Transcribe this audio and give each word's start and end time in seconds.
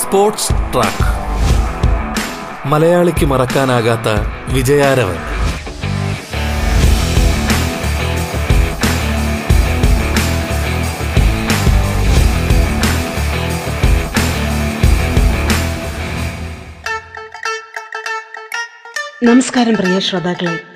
Sports 0.00 0.52
track. 0.52 1.06
മലയാളിക്ക് 2.68 3.26
മറക്കാനാകാത്ത 3.26 4.08
വിജയാരവൻ. 4.52 5.16
നമസ്കാരം 19.22 19.76
പ്രിയ 19.76 19.98
ശ്രോതാക്കളെ. 19.98 20.71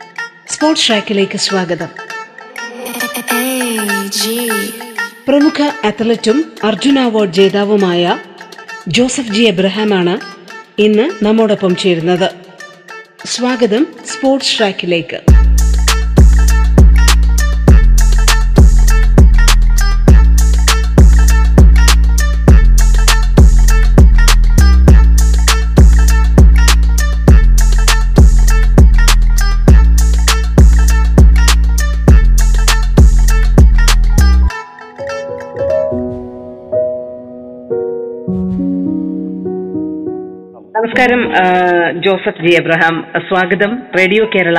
സ്പോർട്സ് 0.57 0.89
ട്രാക്കിലേക്ക് 0.89 1.39
സ്വാഗതം. 1.39 1.89
പ്രമുഖ 5.29 5.71
അത്ലറ്റും 5.85 6.53
അർജുന 6.65 6.99
അവാർഡ് 6.99 7.33
ജേതാവുമായ 7.33 8.19
ജോസഫ് 8.89 9.33
ജി 9.33 9.43
എബ്രഹാമാണ് 9.43 10.21
ഇന്ന് 10.79 11.25
നമ്മോടൊപ്പം 11.25 11.77
ചേരുന്നത്. 11.77 12.31
സ്വാഗതം 13.27 13.87
സ്പോർട്സ് 14.07 14.59
ട്രാക്കിലേക്ക് 14.59 15.36
ജോസഫ് 42.07 42.47
ജി 42.47 42.63
എബ്രഹാം 42.63 43.05
സ്വാഗതം. 43.19 43.79
റേഡിയോ 43.99 44.25
കേരള 44.25 44.55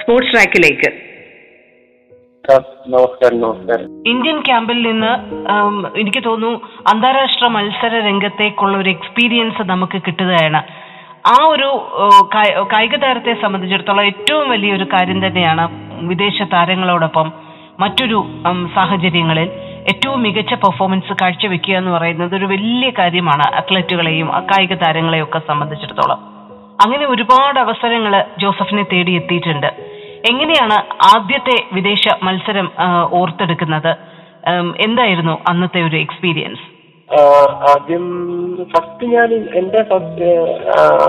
സ്പോർട്സ് 0.00 0.32
ട്രാക്കിലേക്ക്. 0.32 0.92
ആ, 2.52 2.56
നമസ്കാരം 2.88 3.40
നമസ്കാരം. 3.40 4.08
ഇന്ത്യൻ 4.08 4.40
ക്യാമ്പിൽ 4.40 4.90
നിന്ന് 4.90 5.06
എനിക്ക് 5.98 6.24
തോന്നുന്നു 6.24 6.60
അന്താരാഷ്ട്ര 6.94 7.48
മത്സര 7.48 8.00
രംഗത്തേക്കുള്ള 8.06 8.78
ഒരു 8.78 8.90
എക്സ്പീരിയൻസ് 8.90 9.62
നമുക്ക് 9.62 10.02
കിട്ടുകയാണ്. 10.02 10.56
ആ 11.28 11.46
ഒരു 11.48 11.90
കായിക 12.64 12.96
താരത്തെ 12.96 13.36
സംബന്ധിച്ചിടത്തോളം 13.42 14.04
ഏറ്റവും 14.04 14.50
വലിയൊരു 14.50 14.84
കാര്യം 14.84 15.26
തന്നെയാണ് 15.26 15.68
വിദേശ 16.08 16.42
താരങ്ങളോടൊപ്പം 16.52 17.32
മറ്റൊരു 17.80 18.26
സാഹചര്യങ്ങളിൽ 18.74 19.50
ഏറ്റവും 19.92 20.22
മികച്ച 20.22 20.54
പെർഫോമൻസ് 20.54 21.12
കാഴ്ചവെക്കുക 21.12 21.74
എന്ന് 21.74 21.90
പറയുന്നത് 21.90 22.36
ഒരു 22.36 22.44
വലിയ 22.44 22.90
കാര്യമാണ് 22.98 23.54
അത്ലറ്റുകളെയും 23.54 24.34
ആ 24.34 24.40
കായിക 24.40 24.74
താരങ്ങളെയും 24.74 25.22
ഒക്കെ 25.22 25.38
സംബന്ധിച്ചിടത്തോളം. 25.38 26.29
അങ്ങനെ 26.84 27.04
ഒരുപാട് 27.12 27.58
അവസരങ്ങൾ 27.64 28.12
ജോസഫിനെ 28.42 28.84
തേടി 28.92 29.12
എത്തിയിട്ടുണ്ട്. 29.20 29.70
എങ്ങനെയാണ് 30.30 30.76
ആദ്യത്തെ 31.14 31.56
വിദേശ 31.76 32.04
മത്സരം 32.26 32.66
ഓർത്തെടുക്കുന്നത്? 33.18 33.92
എന്തായിരുന്നു 34.86 35.34
അന്നത്തെ 35.50 35.80
ഒരു 35.88 35.96
എക്സ്പീരിയൻസ് 36.04 36.66
ആദ്യം 37.70 38.04
ഫസ്റ്റ് 38.72 39.04
ഞാൻ 39.14 39.30
എന്റെ 39.60 39.80
ഫസ്റ്റ് 39.90 40.28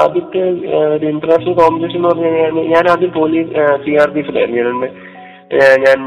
ആദ്യത്തെ 0.04 0.42
ഒരു 0.94 1.06
ഇന്റർനാഷണൽ 1.12 1.54
കോമ്പറ്റീഷൻ 1.60 1.98
എന്ന് 2.00 2.10
പറഞ്ഞു 2.10 2.28
കഴിഞ്ഞാൽ 2.28 2.68
ഞാൻ 2.74 2.86
ആദ്യം 2.94 3.12
പോലീസ് 3.18 3.52
സി 3.86 3.94
ആർ 4.04 4.10
പി 4.16 4.22
എഫിലായിരുന്നു 4.24 4.90
ഞാൻ 5.86 6.00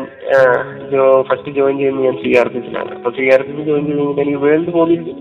ഫസ്റ്റ് 1.30 1.52
ജോയിൻ 1.58 1.76
ചെയ്യുന്നത് 1.78 2.06
ഞാൻ 2.08 2.16
സി 2.22 2.32
ആർ 2.40 2.48
പി 2.52 2.58
എഫിലാണ് 2.62 2.92
അപ്പൊ 2.98 3.12
C 3.18 3.26
R 3.34 3.42
P 3.46 3.52
F 3.54 3.66
join 3.68 3.84
കഴിഞ്ഞാൽ 3.90 4.20
എനിക്ക് 4.24 4.42
world 4.46 4.74
police 4.78 5.14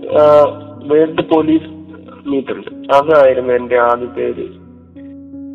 world 0.92 1.24
police 1.34 1.68
meet 2.26 2.52
ഉണ്ട് 2.52 2.70
അതായിരുന്നു 2.94 3.54
എന്റെ 3.54 3.78
ആദ്യത്തെ 3.78 4.22
ഒരു 4.26 4.46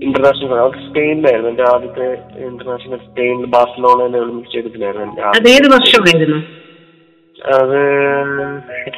ഇന്റർനാഷണൽ 0.05 0.53
അത് 0.53 0.71
സ്പെയിനിലായിരുന്നു. 0.71 1.49
എന്റെ 1.49 1.63
ആദ്യത്തെ 1.63 2.07
ഇന്റർനാഷണൽ 2.45 2.97
സ്പെയിനിൽ 2.97 3.45
ബാർസലോണയിലെ 3.45 4.19
ഒളിമ്പിക് 4.19 4.45
സ്റ്റേഡിയത്തിലായിരുന്നു 4.45 5.05
എന്റെ 5.05 5.21
അത് 7.53 7.79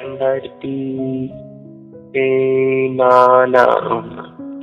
രണ്ടായിരത്തി 0.03 0.75
നാലാ 2.95 3.65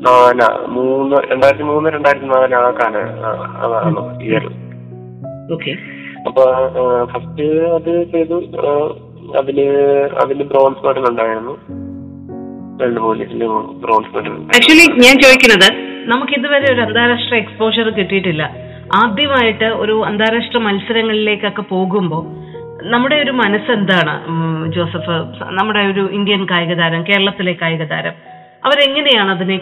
നാലാ 0.01 0.49
മൂന്ന് 0.69 1.17
രണ്ടായിരത്തി 1.31 1.65
മൂന്ന് 1.65 1.91
രണ്ടായിരത്തി 1.91 2.27
നാല് 2.27 2.55
ആ 2.55 2.71
കാല 2.71 2.97
അതാണ് 3.65 4.23
ഇയർ 4.23 4.45
അപ്പൊ 6.27 6.45
ഫസ്റ്റ് 7.05 7.45
അത് 7.77 8.11
ചെയ്തു. 8.13 8.39
അതിൽ 9.39 9.59
അതിൽ 10.23 10.43
ബ്രോൺസ് 10.43 10.87
മെഡൽ 10.87 11.05
ഉണ്ടായിരുന്നു. 11.09 11.55
ആക്ച്വലി 14.57 14.87
ഞാൻ 15.05 15.15
ചോദിക്കുന്നത് 15.23 15.69
നമുക്ക് 16.13 16.35
ഇതുവരെ 16.39 16.67
ഒരു 16.75 16.81
അന്താരാഷ്ട്ര 16.81 17.35
എക്സ്പോഷർ 17.37 17.87
കിട്ടിയിട്ടില്ല. 17.91 18.43
ആദ്യമായിട്ട് 18.95 19.65
ഒരു 19.65 20.05
അന്താരാഷ്ട്ര 20.05 20.59
മത്സരങ്ങളിലേക്കൊക്കെ 20.59 21.63
പോകുമ്പോൾ 21.63 22.23
നമ്മുടെ 22.93 23.17
ഒരു 23.17 23.31
മനസ്സ് 23.31 23.71
എന്താണ് 23.71 24.15
ജോസഫ്? 24.75 25.17
നമ്മുടെ 25.59 25.81
ഒരു 25.81 26.09
ഇന്ത്യൻ 26.13 26.45
കായിക 26.51 26.75
താരം 26.75 27.03
കേരളത്തിലെ 27.03 27.53
കായിക 27.63 27.85
താരം 27.85 28.15
അവരെങ്ങനെയാണ് 28.65 29.31
അതിനെ 29.31 29.57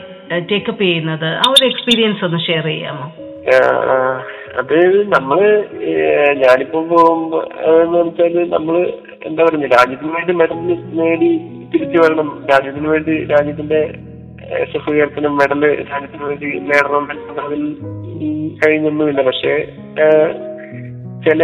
ടേക്കപ്പ് 0.50 0.83
ചെയ്യുന്നത്? 0.83 1.27
ആ 1.27 1.44
ഒരു 1.50 1.65
എക്സ്പീരിയൻസ് 1.66 2.25
ഒന്ന് 2.25 2.38
ഷെയർ 2.47 2.65
ചെയ്യാമോ? 2.65 3.06
അത് 4.60 4.78
നമ്മൾ 5.15 5.38
ഞാനിപ്പോ 6.44 6.81
പോകുമ്പോ 6.88 7.41
എന്ന് 7.83 7.98
വെച്ചാൽ 7.98 8.50
നമ്മൾ 8.50 8.77
എന്താ 9.27 9.44
പറയുക 9.44 9.69
രാജ്യത്തിന് 9.77 10.12
വേണ്ടി 10.12 10.33
മെഡൽ 10.33 10.60
നേടി 11.00 11.33
തിരിച്ചു 11.72 11.99
വരണം 11.99 12.28
രാജ്യത്തിന് 12.50 12.88
വേണ്ടി 12.88 13.15
രാജ്യത്തിന്റെ 13.34 13.81
എസ് 14.62 14.77
എഫ് 14.77 14.91
ഉയർത്തണം 14.91 15.37
മെഡൽ 15.37 15.62
രാജ്യത്തിന് 15.93 16.25
വേണ്ടി 16.28 16.49
നേടണം 16.71 17.09
അതിൽ 17.44 17.62
കഴിഞ്ഞൊന്നുമില്ല. 18.65 19.22
പക്ഷെ 19.28 19.54
ചില 21.27 21.43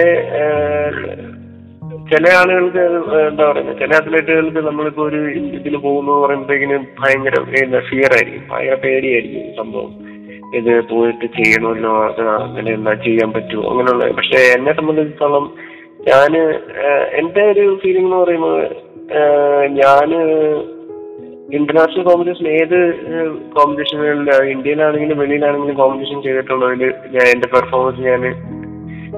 ചില 2.10 2.25
ആളുകൾക്ക് 2.38 2.83
എന്താ 3.28 3.44
പറയുക 3.49 3.72
ചില 3.81 3.93
അത്ലറ്റുകൾക്ക് 4.00 4.60
നമ്മളിപ്പോ 4.66 5.03
ഒരു 5.03 5.21
ഇതിൽ 5.59 5.77
പോകുന്നു 5.77 6.12
പറയുമ്പോഴത്തേക്കിന് 6.22 6.78
ഭയങ്കര 7.00 7.37
ഫിയർ 7.89 8.12
ആയിരിക്കും. 8.16 8.44
ഭയങ്കര 8.53 8.78
പേടിയായിരിക്കും 8.84 9.44
സംഭവം. 9.60 9.93
ഇത് 10.59 10.72
പോയിട്ട് 10.91 11.27
ചെയ്യണമല്ലോ 11.37 11.93
അങ്ങനെ 12.44 12.71
എന്താ 12.78 12.94
ചെയ്യാൻ 13.06 13.31
പറ്റുമോ 13.33 13.65
അങ്ങനെയുള്ള. 13.71 14.06
പക്ഷെ 14.19 14.41
എന്നെ 14.56 14.72
സംബന്ധിച്ചിടത്തോളം 14.78 15.47
ഞാൻ 16.09 16.33
എന്റെ 17.21 17.43
ഒരു 17.53 17.65
ഫീലിംഗ് 17.83 18.06
എന്ന് 18.06 18.19
പറയുന്നത് 18.22 18.65
ഞാൻ 19.80 20.08
ഇന്റർനാഷണൽ 21.56 22.02
കോമ്പറ്റീഷൻ 22.02 22.48
ഏത് 22.48 22.76
കോമ്പറ്റീഷനുകളിൽ 23.56 24.28
ഇന്ത്യയിലാണെങ്കിലും 24.50 25.18
വെളിയിലാണെങ്കിലും 25.18 25.76
കോമ്പറ്റീഷൻ 25.76 26.22
ചെയ്തിട്ടുള്ളതിൽ 26.22 26.82
ഞാൻ 27.14 27.26
എന്റെ 27.34 27.48
പെർഫോമൻസ് 27.54 28.00
ഞാൻ 28.00 28.22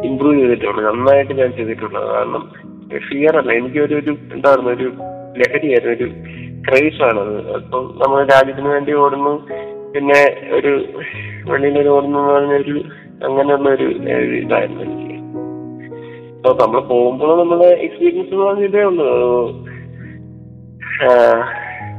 ഇമ്പ്രൂവ് 0.05 0.39
ചെയ്തിട്ടുള്ളൂ. 0.39 0.81
നന്നായിട്ട് 0.85 1.33
ഞാൻ 1.33 1.53
ചെയ്തിട്ടുള്ളത് 1.53 2.09
കാരണം 2.15 2.45
ഫിയർ 3.09 3.37
അല്ല. 3.39 3.53
എനിക്ക് 3.53 3.79
ഒരു 3.79 3.95
എന്താ 4.35 4.55
പറയുക 4.55 4.73
ഒരു 4.77 4.93
ലഹരിയായിരുന്നു 5.41 5.95
ഒരു 5.97 6.09
ക്രൈസ് 6.67 7.03
ആണത് 7.03 7.53
അപ്പം 7.53 7.85
നമ്മൾ 8.03 8.25
രാജ്യത്തിന് 8.25 8.69
വേണ്ടി 8.69 8.93
ഓടുന്നു. 8.93 9.35
പിന്നെ 9.95 10.21
ഒരു 10.57 10.73
വെളിയിലൊരു 11.51 11.89
ഓടുന്നു 11.89 12.19
എന്ന് 12.19 12.33
പറഞ്ഞൊരു 12.33 12.77
അങ്ങനെയുള്ള 13.27 13.69
ഒരു 13.71 13.87
ഇതായിരുന്നു 14.43 14.83
എനിക്ക്. 14.83 15.11
അപ്പൊ 16.37 16.65
നമ്മൾ 16.65 16.81
പോകുമ്പോൾ 16.81 17.39
നമ്മളെ 17.43 17.69
എക്സ്പീരിയൻസ് 17.87 18.65
ഇതേ 18.65 18.83
ഉള്ളൂ. 18.83 19.11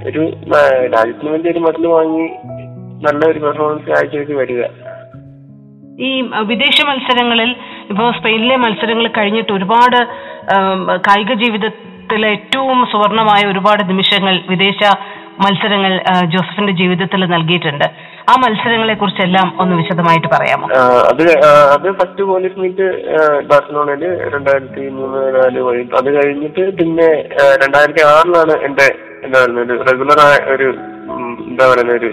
ഒരു 0.06 0.24
രാജ്യത്തിന് 0.94 1.30
വേണ്ടി 1.30 1.50
ഒരു 1.52 1.60
മെഡൽ 1.60 1.88
വാങ്ങി 1.88 2.26
നല്ലൊരു 3.06 3.40
പെർഫോമൻസ് 3.40 3.88
കാഴ്ചവെച്ച് 3.88 4.34
വരിക. 4.34 4.62
ഈ 6.00 6.22
വിദേശ 6.22 6.78
മത്സരങ്ങളിൽ 6.86 7.56
ഇപ്പോൾ 7.90 8.12
സ്പെയിനിലെ 8.20 8.56
മത്സരങ്ങൾ 8.56 9.08
കഴിഞ്ഞിട്ട് 9.08 9.54
ഒരുപാട് 9.54 10.00
കായിക 11.08 11.34
ജീവിതത്തിലെ 11.34 12.30
ഏറ്റവും 12.30 12.86
സുവർണമായ 12.92 13.52
ഒരുപാട് 13.52 13.90
നിമിഷങ്ങൾ 13.90 14.42
വിദേശ 14.50 14.80
മത്സരങ്ങൾ 15.40 15.92
ജോസഫിന്റെ 16.26 16.74
ജീവിതത്തിൽ 16.74 17.26
നൽകിയിട്ടുണ്ട്. 17.26 17.86
ആ 18.30 18.36
മത്സരങ്ങളെ 18.36 18.94
കുറിച്ചെല്ലാം 18.94 19.48
ഒന്ന് 19.60 19.76
വിശദമായിട്ട് 19.76 20.28
പറയാമോ? 20.28 20.68
അത് 21.10 21.24
അത് 21.74 21.88
ഫസ്റ്റ് 21.94 22.24
പോലീസ് 22.24 22.60
മീറ്റ് 22.60 22.88
ബാർസലോണയിൽ 23.44 24.04
രണ്ടായിരത്തി 24.30 24.90
മൂന്ന് 24.92 25.36
നാല് 25.36 25.60
വഴി. 25.60 25.84
അത് 25.98 26.10
കഴിഞ്ഞിട്ട് 26.16 26.64
പിന്നെ 26.78 27.10
രണ്ടായിരത്തി 27.64 28.04
ആറിലാണ് 28.08 28.56
എന്റെ 28.66 28.88
എന്താ 29.24 29.40
പറയുന്നത് 29.40 29.74
ഒരു 29.74 29.84
റെഗുലർ 29.90 30.20
ആയ 30.22 30.56
ഒരു 30.56 30.68
എന്താ 31.48 31.68
പറയുന്ന 31.68 31.94
ഒരു 31.94 32.10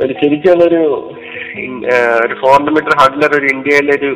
ഒരു 0.00 0.12
ശരിക്കും 0.20 0.60
ഒരു 0.64 0.80
ഇൻ- 1.58 1.84
ആ, 1.92 1.96
ഒരു 2.24 2.34
ഫോർ 2.34 2.70
മീറ്റർ 2.70 2.94
ഹഡ്ലർ 3.00 3.30
ഒരു 3.36 3.46
ഇന്ത്യയിലെ 3.46 3.92
ഒരു 3.96 4.10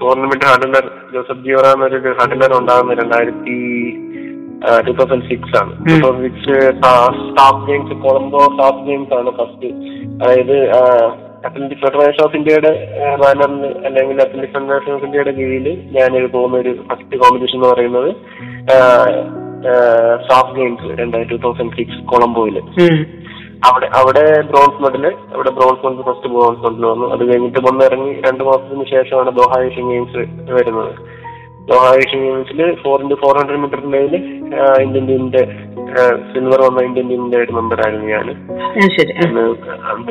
ഫോർ 0.00 0.16
മീറ്റർ 0.22 0.46
ഹഡ്ലർ 0.46 0.84
ജോസഫ് 1.14 1.44
ജിയോറ 1.44 1.66
എന്നൊരു 1.74 2.14
ഹഡ്ലർ 2.20 2.52
ഉണ്ടാകുന്ന 2.58 2.94
രണ്ടായിരത്തി 2.94 3.56
ടൂ 4.86 4.92
തൗസൻഡ് 5.00 5.26
സിക്സ് 5.30 5.54
ആണ്. 5.62 5.72
Two 5.88 5.96
thousand 6.04 6.28
six 6.28 6.56
SAF 7.26 7.60
Games 7.68 7.96
Colombo 8.06 8.42
SAF 8.54 8.80
Games 8.88 9.12
ആണ് 9.18 9.32
ഫസ്റ്റ് 9.40 9.70
അതായത് 10.20 10.56
അത്ലറ്റിക് 11.48 11.82
ഫെഡറേഷൻ 11.84 12.22
ഓഫ് 12.24 12.36
ഇന്ത്യയുടെ 12.38 12.72
ബാനറിൽ 13.20 13.62
അല്ലെങ്കിൽ 13.88 14.16
അത്ലറ്റിക് 14.24 14.54
ഫെഡറേഷൻ 14.56 14.90
ഓഫ് 14.96 15.04
ഇന്ത്യയുടെ 15.06 15.32
കീഴിൽ 15.38 15.68
ഞാൻ 15.96 16.10
പോകുന്ന 16.34 16.56
ഒരു 16.64 16.72
ഫസ്റ്റ് 16.88 17.20
കോമ്പറ്റീഷൻ 17.22 17.58
എന്ന് 17.58 17.70
പറയുന്നത് 17.74 18.10
സ്റ്റാഫ് 20.24 20.52
ഗെയിംസ് 20.58 20.90
രണ്ടായിരത്തി 21.00 21.34
ടൂ 21.34 21.40
തൗസൻഡ് 21.46 21.74
സിക്സ് 21.78 21.98
കൊളംബോയിൽ 22.12 22.58
അവിടെ 23.68 23.86
അവിടെ 24.00 24.26
ബ്രോൺസ് 24.50 24.82
മെഡൽ 24.82 25.02
അവിടെ 25.34 25.50
bronze 25.56 25.82
medal 25.86 26.02
first 26.06 26.28
bronze 26.34 26.62
medal 26.66 26.84
വന്നു. 26.90 27.06
അത് 27.14 27.22
കഴിഞ്ഞിട്ട് 27.30 27.60
വന്നിറങ്ങി 27.68 28.12
രണ്ട് 28.26 28.42
മാസത്തിന് 28.48 28.84
ശേഷമാണ് 28.92 29.32
ദോഹ 29.40 29.58
ഏഷ്യൻ 29.64 29.88
ഗെയിംസ് 29.92 30.22
വരുന്നത്. 30.58 30.92
ഗെയിംസിൽ 31.70 32.60
four 32.80 32.96
into 33.02 33.16
four 33.20 33.34
hundred 33.38 33.60
metre 33.62 33.80
Indian 34.82 35.04
ടീമിന്റെ 35.08 35.42
സിൽവർ 36.30 36.60
വന്ന 36.66 36.80
ഇന്ത്യൻ 36.88 37.06
ടീമിന്റെ 37.10 37.38
ഒരു 37.38 37.52
മെമ്പർ 37.58 37.80
ആയിരുന്നു 37.84 38.08
ഞാൻ 38.08 38.26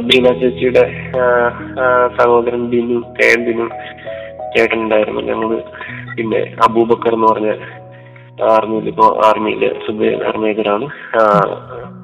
ബീന 0.08 0.32
ചേച്ചിയുടെ 0.40 0.84
സഹോദരൻ 2.18 2.64
ബിനു 2.72 2.98
എൻ 3.26 3.42
ബിനു 3.48 3.66
ചേട്ടൻ 4.54 4.80
ഉണ്ടായിരുന്നു. 4.80 5.22
ഞങ്ങൾ 5.24 5.50
പിന്നെ 6.16 6.40
അബൂബക്കർ 6.66 7.14
എന്ന് 7.14 7.28
പറഞ്ഞ 7.28 7.50
ആർമിയിൽ 8.50 8.86
ഇപ്പോ 8.90 9.08
ആർമിയിൽ 9.28 9.64
സുബേദാർ 9.86 10.36
മേജറാണ് 10.44 10.86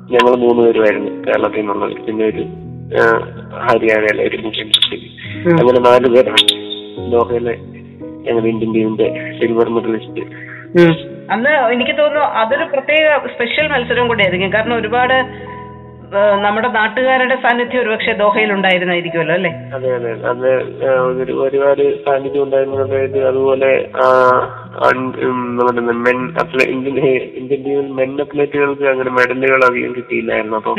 ഞങ്ങൾ 0.09 0.33
മൂന്ന് 0.43 0.61
പേരുമായിരുന്നു 0.65 1.11
കേരളത്തിൽ 1.25 1.61
നിന്നുള്ളത് 1.61 1.95
പിന്നെ 2.05 2.25
ഒരു 2.25 2.43
ഹരിയാനയിലെ 3.65 4.23
ഒരു 4.27 4.37
മുസ്ലിം 4.43 4.69
അങ്ങനെ 5.55 5.79
നാല് 5.87 6.09
പേരാണ് 6.15 6.43
ദോഹയിലെ 7.11 7.55
ഞങ്ങൾ 8.27 8.45
ഇന്ത്യൻ 8.53 8.71
ടീമിന്റെ 8.77 9.09
സിൽവർ 9.39 9.69
മെഡലിസ്റ്റ് 9.77 10.23
അന്ന് 11.33 11.51
എനിക്ക് 11.73 11.93
തോന്നുന്നു 11.99 12.23
അതൊരു 12.39 12.65
പ്രത്യേക 12.71 13.05
സ്പെഷ്യൽ 13.33 13.67
മത്സരം 13.73 14.07
കൂടിയായിരിക്കും. 14.09 14.55
കാരണം 14.55 14.75
ഒരുപാട് 14.81 15.17
നമ്മുടെ 16.43 16.67
നാട്ടുകാരുടെ 16.75 17.35
സാന്നിധ്യം 17.43 17.81
ഒരുപക്ഷെ 17.83 18.13
ദോഹയിൽ 18.19 18.49
ഉണ്ടായിരുന്നായിരിക്കുമല്ലോ 18.55 19.33
അല്ലെ? 19.37 19.51
അതെ 19.75 19.89
അതെ. 19.95 20.11
അന്ന് 20.31 20.51
ഒരു 21.21 21.33
ഒരുപാട് 21.45 21.81
സാന്നിധ്യം 22.05 22.43
ഉണ്ടായിരുന്നു 22.43 22.77
അതായത് 22.83 23.17
അതുപോലെ 23.29 23.71
നമ്മുടെ 25.57 25.81
മെൻ 26.05 26.19
ഇന്ത്യൻ 26.75 26.99
ഇന്ത്യൻ 27.41 27.59
ടീമിൽ 27.65 27.89
മെൻ 27.99 28.11
അത്ലറ്റുകൾക്ക് 28.25 28.85
അങ്ങനെ 28.93 29.13
മെഡലുകൾ 29.19 29.61
അധികം 29.69 29.93
കിട്ടിയില്ലായിരുന്നു. 29.97 30.57
അപ്പം 30.61 30.75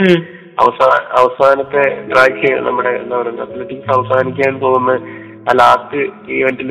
അവസാന 0.63 0.93
അവസാനത്തെ 1.21 1.85
ട്രാക്ക് 2.13 2.53
നമ്മുടെ 2.69 2.93
എന്താ 3.03 3.17
പറയുക 3.23 3.43
അത്ലറ്റിക്സ് 3.47 3.93
അവസാനിക്കാൻ 3.97 4.55
പോകുന്ന 4.65 4.93
ആ 5.47 5.53
ലാസ്റ്റ് 5.59 6.01
ഈവന്റിൽ 6.35 6.71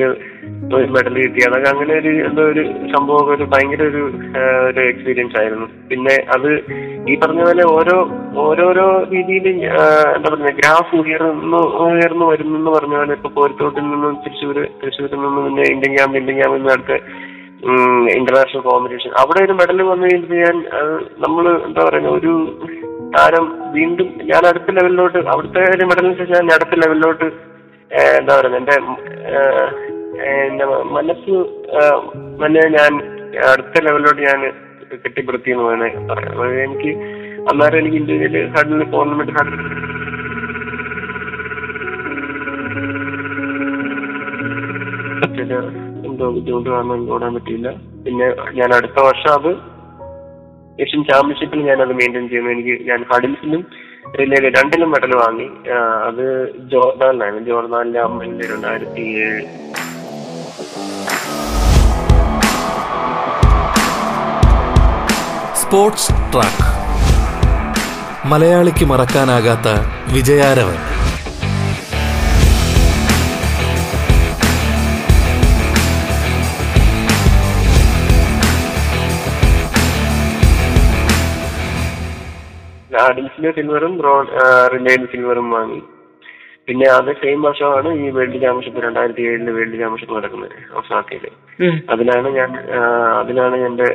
ഒരു 0.70 0.88
മെഡൽ 0.94 1.14
കിട്ടി 1.18 1.40
അതൊക്കെ 1.46 1.68
അങ്ങനെ 1.70 1.92
ഒരു 2.00 2.10
എന്തോ 2.26 2.42
ഒരു 2.50 2.62
സംഭവം 2.92 3.28
ഒരു 3.34 3.44
ഭയങ്കര 3.52 3.82
ഒരു 3.90 4.02
ഒരു 4.68 4.80
എക്സ്പീരിയൻസ് 4.86 5.36
ആയിരുന്നു. 5.40 5.66
പിന്നെ 5.90 6.14
അത് 6.34 6.48
ഈ 7.06 7.14
പറഞ്ഞ 7.16 7.40
പോലെ 7.44 7.64
ഓരോ 7.74 7.96
ഓരോരോ 8.44 8.86
രീതിയിൽ 9.12 9.46
എന്താ 9.48 10.26
പറയുക 10.26 10.52
ഗ്രാഫ് 10.58 10.94
ഉയർന്നു 11.00 11.60
ഉയർന്നു 11.86 12.26
വരുന്നു 12.32 12.56
എന്ന് 12.60 12.72
പറഞ്ഞ 12.76 12.96
പോലെ 12.96 13.14
ഇപ്പൊ 13.14 13.30
പോരത്തോട്ടിൽ 13.36 13.86
നിന്നും 13.86 14.14
തൃശ്ശൂർ 14.24 14.58
തൃശ്ശൂരിൽ 14.80 15.18
നിന്നും 15.18 15.42
പിന്നെ 15.48 15.64
ഇന്ത്യൻ 15.74 15.94
ക്യാമ്പ് 15.96 16.18
ഇന്ത്യൻ 16.20 16.38
ക്യാമ്പിൽ 16.40 16.60
നിന്ന് 16.60 16.74
അടുത്ത് 16.76 16.98
ഇന്റർനാഷണൽ 18.16 18.62
കോമ്പറ്റീഷൻ 18.64 19.12
അവിടെ 19.20 19.40
ഒരു 19.46 19.54
മെഡൽ 19.60 19.78
വന്നു 19.86 20.06
കഴിഞ്ഞിട്ട് 20.06 20.36
ഞാൻ 20.42 20.56
നമ്മൾ 21.24 21.44
എന്താ 21.66 21.82
പറയുക 21.86 22.12
ഒരു 22.18 22.32
താരം 23.16 23.44
വീണ്ടും 23.74 24.08
ഞാൻ 24.30 24.42
അടുത്ത 24.48 24.70
ലെവലിലോട്ട് 24.76 25.18
അവിടുത്തെ 25.32 25.62
ഒരു 25.74 25.84
മെഡലിന് 25.90 26.16
ശേഷം 26.20 26.34
ഞാൻ 26.38 26.48
അടുത്ത 26.56 26.74
ലെവലിലോട്ട് 26.82 27.26
എന്താ 27.90 28.32
പറയുക 28.38 28.56
എന്റെ 28.56 28.76
എന്റെ 30.42 30.64
മനസ്സ് 30.96 31.34
തന്നെ 32.42 32.62
ഞാൻ 32.76 32.92
അടുത്ത 33.50 33.82
ലെവലിലോട്ട് 33.86 34.22
ഞാൻ 34.22 34.40
കെട്ടിപ്പടുത്തി 35.04 35.50
എന്ന് 35.54 35.64
പറയുന്നത് 35.64 36.08
പറയാം 36.10 36.60
എനിക്ക് 36.66 36.92
അന്നേരം 37.50 37.78
എനിക്ക് 37.78 37.98
ഇന്ത്യയിൽ 38.02 38.36
ഹഡിൽ 38.54 38.82
ടൂർണമെന്റ് 38.92 39.34
ഹഡിൽ 39.38 39.60
എന്തോ 46.06 46.26
ബുദ്ധിമുട്ട് 46.34 46.68
കാരണം 46.70 47.00
ഓടാൻ 47.14 47.32
പറ്റിയില്ല. 47.36 47.68
പിന്നെ 48.04 48.26
ഞാൻ 48.58 48.70
അടുത്ത 48.76 48.98
വർഷം 49.06 49.32
അത് 49.38 49.50
ഏഷ്യൻ 50.78 51.02
ചാമ്പ്യൻഷിപ്പിൽ 51.10 51.60
ഞാൻ 51.68 51.78
അത് 51.84 51.92
മെയിന്റെയിൻ 52.00 52.26
ചെയ്യുന്നു. 52.30 52.50
എനിക്ക് 52.54 52.74
ഞാൻ 52.88 53.00
ഹഡിൽസിലും 53.10 53.62
റിലേയിൽ 54.14 54.56
രണ്ടിലും 54.58 54.90
മെഡൽ 54.90 55.14
വാങ്ങി. 55.16 55.48
അത് 56.08 56.52
ജോർദാനിലാണ് 56.72 57.44
ജോർദാനിലെ 57.46 58.00
അമ്മന്റെ 58.00 58.46
രണ്ടായിരത്തി 58.54 59.00
ഏഴ് 59.00 59.42
സ്പോർട്സ് 65.62 66.12
ട്രാക്ക്. 66.32 66.66
മലയാളിക്ക് 68.26 68.84
മറക്കാനാകാത്ത 68.84 69.68
വിജയാരവൻ. 70.14 70.95
ഹഡിൽസിലെ 83.06 83.50
സിൽവറും 83.58 83.94
റിലയൻസ് 84.74 85.10
സിൽവറും 85.12 85.48
വാങ്ങി. 85.56 85.80
പിന്നെ 86.68 86.86
അത് 86.94 87.10
സെയിം 87.22 87.40
വർഷമാണ് 87.46 87.88
ഈ 88.02 88.06
വേൾഡ് 88.16 88.38
ചാമ്പ്യൻഷിപ്പ് 88.44 88.80
രണ്ടായിരത്തി 88.84 89.22
ഏഴിൽ 89.30 89.50
വേൾഡ് 89.56 89.78
ചാമ്പ്യൻഷിപ്പ് 89.80 90.14
നടക്കുന്നത് 90.16 90.56
ഒസാക്കയിൽ. 90.78 91.26
അതിലാണ് 91.92 92.28
ഞാൻ 92.38 92.50
അതിലാണ് 93.20 93.56
എന്റെ 93.68 93.88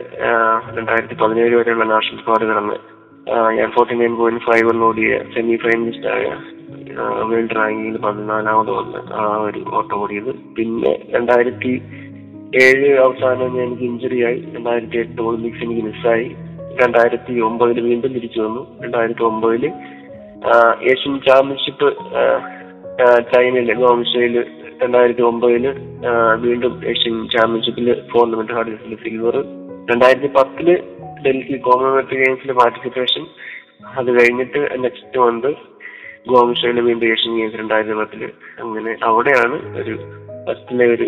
രണ്ടായിരത്തി 0.78 1.18
പതിനേഴ് 1.24 1.54
വരെയുള്ള 1.56 1.88
നാഷണൽ 1.94 2.20
സ്ക്വാഡ് 2.22 2.48
കിടന്ന് 2.52 2.78
ഞാൻ 3.58 3.68
ഫോർട്ടി 3.72 3.96
നയൻ 4.02 4.14
പോയിന്റ് 4.20 4.44
ഫൈവ് 4.46 4.76
ഓടിയ 4.90 5.18
സെമി 5.34 5.56
ഫൈനലിസ്റ്റ് 5.64 6.10
ആയ 6.14 6.30
വേൾഡ് 7.32 7.56
റാങ്കിങ്ങിൽ 7.58 7.98
പതിനാലാമത് 8.06 8.72
വന്ന് 8.78 9.02
ആ 9.20 9.26
ഒരു 9.48 9.60
ഓട്ടം 9.80 9.98
ഓടിയത്. 10.04 10.32
പിന്നെ 10.58 10.94
രണ്ടായിരത്തി 11.16 11.74
ഏഴ് 12.64 12.88
അവസാനം 13.04 13.52
എനിക്ക് 13.64 13.86
ഇഞ്ചുറി 13.90 14.20
ആയി. 14.30 14.40
രണ്ടായിരത്തി 14.56 14.98
എട്ട് 15.04 15.20
ഒളിമ്പിക്സ് 15.28 15.64
എനിക്ക് 15.66 15.84
മിസ്സായി 15.90 16.26
രണ്ടായിരത്തി 16.80 17.34
ഒമ്പതിൽ 17.40 17.82
വീണ്ടും 17.82 18.14
തിരിച്ചു 18.14 18.40
വന്നു. 18.40 18.62
രണ്ടായിരത്തി 18.84 19.22
ഒമ്പതിൽ 19.22 19.66
ഏഷ്യൻ 20.92 21.20
ചാമ്പ്യൻഷിപ്പ് 21.28 21.88
ചൈനയിലെ 23.32 23.74
ഗോംഷയിൽ 23.74 24.46
രണ്ടായിരത്തി 24.84 25.22
ഒമ്പതിൽ 25.22 25.66
വീണ്ടും 26.46 26.74
ഏഷ്യൻ 26.90 27.28
ചാമ്പ്യൻഷിപ്പിൽ 27.34 27.88
ടൂർണമെന്റ് 28.14 28.54
ഹാർഡിൽ 28.54 28.96
സിൽവർ. 29.04 29.36
രണ്ടായിരത്തി 29.92 30.28
പത്തിൽ 30.28 30.68
ഡൽഹി 31.26 31.58
കോമൺവെൽത്ത് 31.58 32.16
ഗെയിംസിലെ 32.22 32.54
പാർട്ടിസിപ്പേഷൻ. 32.54 33.26
അത് 34.00 34.10
കഴിഞ്ഞിട്ട് 34.20 34.84
നെക്സ്റ്റ് 34.84 35.20
മന്ത് 35.20 35.52
ഗോംഷയിൽ 36.28 36.80
വീണ്ടും 36.80 37.08
ഏഷ്യൻ 37.12 37.36
ഗെയിംസ് 37.38 37.56
രണ്ടായിരത്തി 37.56 37.94
പത്തിൽ 37.94 38.24
അങ്ങനെ 38.60 38.98
അവിടെയാണ് 39.04 39.78
ഒരു 39.82 39.96
ഫസ്റ്റിലെ 40.48 40.86
ഒരു 40.86 41.08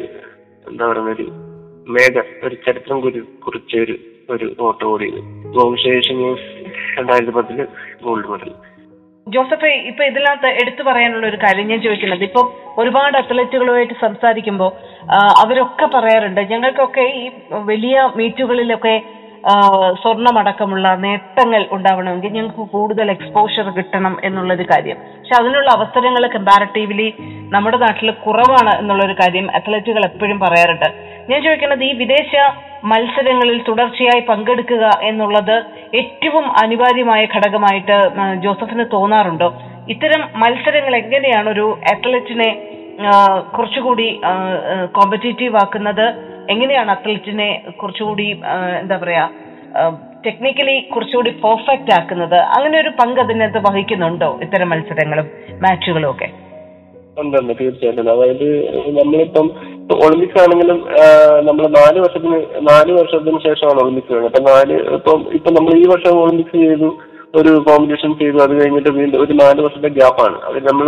എന്താ 0.69 0.88
പറയുന്ന 0.88 1.12
ഒരു 1.12 1.27
മേഘ 1.88 2.22
ഒരു 2.43 2.55
ചരിത്രം 2.55 3.01
കുറി 3.01 3.20
കുറിച്ച 3.20 3.75
ഒരു 3.75 3.96
ഒരു 4.29 4.55
ഓട്ടോ 4.60 4.88
ഓടിയത് 4.93 5.22
ഗോൾഡ് 5.55 5.79
ജോസഫ് 9.27 9.69
ഇപ്പൊ 9.89 10.03
ഇതിനകത്ത് 10.10 10.50
എടുത്തു 10.62 10.83
പറയാനുള്ള 10.88 11.25
ഒരു 11.27 11.38
കാര്യം 11.43 11.67
ഞാൻ 11.72 11.79
ചോദിക്കുന്നത്. 11.81 12.24
ഇപ്പൊ 12.24 12.41
ഒരുപാട് 12.81 13.15
അത്ലറ്റുകളുമായിട്ട് 13.17 13.95
സംസാരിക്കുമ്പോൾ 14.05 14.72
അവരൊക്കെ 15.43 15.86
പറയാറുണ്ട് 15.95 16.41
ഞങ്ങൾക്കൊക്കെ 16.53 17.05
ഈ 17.22 17.25
വലിയ 17.72 17.98
മീറ്റുകളിലൊക്കെ 18.15 18.95
സ്വർണമടക്കമുള്ള 20.01 20.88
നേട്ടങ്ങൾ 21.05 21.62
ഉണ്ടാവണമെങ്കിൽ 21.75 22.33
ഞങ്ങൾക്ക് 22.36 22.65
കൂടുതൽ 22.75 23.07
എക്സ്പോഷർ 23.12 23.65
കിട്ടണം 23.77 24.13
എന്നുള്ളൊരു 24.27 24.65
കാര്യം. 24.69 24.98
പക്ഷെ 25.17 25.36
അതിനുള്ള 25.39 25.69
അവസരങ്ങൾ 25.77 26.25
കമ്പാരറ്റീവ്ലി 26.36 27.07
നമ്മുടെ 27.55 27.77
നാട്ടിൽ 27.77 28.12
കുറവാണ് 28.25 28.74
എന്നുള്ളൊരു 28.81 29.15
കാര്യം 29.22 29.48
അത്ലറ്റുകൾ 29.60 30.05
എപ്പോഴും 30.10 30.39
പറയാറുണ്ട്. 30.45 30.89
ഞാൻ 31.30 31.39
ചോദിക്കുന്നത് 31.46 31.84
ഈ 31.89 31.92
വിദേശ 32.03 32.32
മത്സരങ്ങളിൽ 32.92 33.60
തുടർച്ചയായി 33.68 34.22
പങ്കെടുക്കുക 34.30 34.86
എന്നുള്ളത് 35.10 35.56
ഏറ്റവും 36.00 36.46
അനിവാര്യമായ 36.63 37.22
ഘടകമായിട്ട് 37.36 37.98
ജോസഫിന് 38.44 38.86
തോന്നാറുണ്ടോ? 38.96 39.50
ഇത്തരം 39.94 40.22
മത്സരങ്ങൾ 40.42 40.94
എങ്ങനെയാണ് 41.01 41.48
ഒരു 41.56 41.65
അത്ലറ്റിനെ 41.94 42.50
കുറച്ചുകൂടി 43.56 44.10
കോമ്പറ്റേറ്റീവ് 44.98 45.58
ആക്കുന്നത്? 45.63 46.06
എങ്ങനെയാണ് 46.53 46.92
അത്ലറ്റിനെ 46.96 47.50
കുറച്ചുകൂടി 47.80 48.27
എന്താ 48.82 48.98
പറയാ 49.03 49.25
ടെക്നിക്കലി 50.25 50.75
കുറച്ചുകൂടി 50.94 51.32
പെർഫെക്റ്റ് 51.46 51.94
ആക്കുന്നത്? 52.00 52.39
അങ്ങനെ 52.58 52.75
ഒരു 52.84 52.92
പങ്ക് 53.00 53.20
അതിനകത്ത് 53.24 53.62
വഹിക്കുന്നുണ്ടോ 53.68 54.30
ഇത്തരം 54.46 54.70
മത്സരങ്ങളും 54.74 55.30
മാച്ചുകളും 55.65 56.10
ഒക്കെ? 56.13 56.27
ഉണ്ടുണ്ട് 57.20 57.53
തീർച്ചയായിട്ടും. 57.62 58.12
അതായത് 58.12 58.48
നമ്മളിപ്പം 59.00 59.48
ഒളിമ്പിക്സ് 60.05 60.41
ആണെങ്കിലും 60.41 60.77
നമ്മൾ 61.48 61.67
നാല് 61.67 62.00
വർഷത്തിന് 62.00 62.38
നാല് 62.70 62.91
വർഷത്തിന് 62.91 63.39
ശേഷമാണ് 63.48 63.79
ഒളിമ്പിക്സ് 63.82 64.13
കഴിഞ്ഞത് 64.13 64.32
അപ്പൊ 64.32 64.51
നാല് 64.51 64.74
ഇപ്പം 64.98 65.25
ഇപ്പൊ 65.34 65.51
നമ്മൾ 65.51 65.74
ഈ 65.77 65.86
വർഷം 65.88 66.20
ഒളിമ്പിക്സ് 66.24 66.58
ചെയ്തു 66.58 66.89
ഒരു 67.36 67.51
കോമ്പറ്റീഷൻ 67.67 68.12
ചെയ്തു 68.20 68.38
അത് 68.38 68.53
കഴിഞ്ഞിട്ട് 68.62 68.89
വീണ്ടും 68.89 69.24
ഒരു 69.25 69.34
നാല് 69.34 69.62
വർഷത്തെ 69.62 69.88
ഗ്യാപ്പാണ് 69.88 70.38
അത് 70.41 70.58
നമ്മൾ 70.67 70.88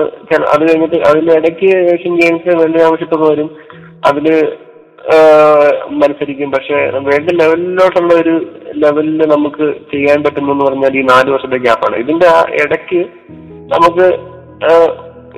അത് 0.56 0.62
കഴിഞ്ഞിട്ട് 0.62 0.96
അതിന്റെ 0.96 1.34
ഇടയ്ക്ക് 1.34 1.70
ഏഷ്യൻ 1.94 2.16
ഗെയിംസ് 2.16 2.56
വേൾഡ് 2.58 2.82
ആവശ്യത്തൊക്കെ 2.82 3.26
വരും. 3.32 3.50
അതിൽ 4.06 4.28
മത്സരിക്കും. 5.90 6.52
പക്ഷെ 6.52 6.74
വേൾഡ് 7.08 7.34
ലെവലിലോട്ടുള്ള 7.40 8.14
ഒരു 8.22 8.36
ലെവലിൽ 8.76 9.18
നമുക്ക് 9.34 9.66
ചെയ്യാൻ 9.94 10.24
പറ്റുന്നു 10.24 10.52
എന്ന് 10.52 10.66
പറഞ്ഞാൽ 10.66 10.94
ഈ 10.98 11.02
നാല് 11.02 11.30
വർഷത്തെ 11.32 11.58
ഗ്യാപ്പാണ് 11.58 11.96
ഇതിന്റെ 11.96 12.28
ആ 12.28 12.40
ഇടയ്ക്ക് 12.64 13.02
നമുക്ക് 13.74 14.08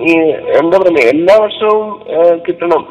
ഈ 0.05 0.13
എന്താ 0.59 0.75
പറയുക 0.77 1.03
എല്ലാ 1.13 1.35
വർഷവും 1.37 1.85
കിട്ടണം 2.47 2.83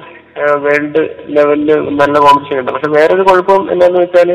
വേൾഡ് 0.65 1.03
ലെവലിൽ 1.29 1.71
നല്ല 2.01 2.17
കോമ്പറ്റീഷൻ 2.19 2.57
കിട്ടണം 2.57 2.75
പക്ഷെ 2.75 2.91
വേറൊരു 2.97 3.23
കുഴപ്പം 3.23 3.63
എന്താന്ന് 3.73 4.01
വെച്ചാൽ 4.01 4.31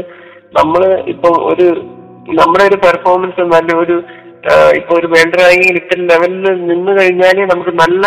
നമ്മൾ 0.54 0.82
ഇപ്പൊ 1.06 1.30
ഒരു 1.52 1.68
നമ്മുടെ 2.40 2.64
ഒരു 2.66 2.78
പെർഫോമൻസ് 2.86 3.44
നല്ല 3.54 3.76
ഒരു 3.76 3.96
ഇപ്പൊ 4.76 4.94
ഒരു 4.96 5.08
വേൾഡ് 5.08 5.40
റാങ്കിങ് 5.40 5.80
ഇത്തരം 5.80 6.06
ലെവലിൽ 6.08 6.46
നിന്ന് 6.70 6.92
കഴിഞ്ഞാൽ 7.00 7.38
നമുക്ക് 7.52 7.74
നല്ല 7.82 8.04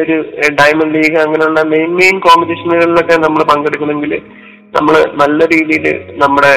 ഒരു 0.00 0.16
ഡയമണ്ട് 0.54 0.94
ലീഗ് 0.94 1.18
അങ്ങനെയുള്ള 1.18 1.62
മെയിൻ 1.64 1.90
മെയിൻ 2.00 2.16
കോമ്പറ്റീഷനുകളിലൊക്കെ 2.18 3.16
നമ്മൾ 3.16 3.42
പങ്കെടുക്കണമെങ്കിൽ 3.44 4.14
നമ്മൾ 4.74 4.94
നല്ല 5.22 5.46
രീതിയിൽ 5.46 5.86
നമ്മുടെ 6.16 6.52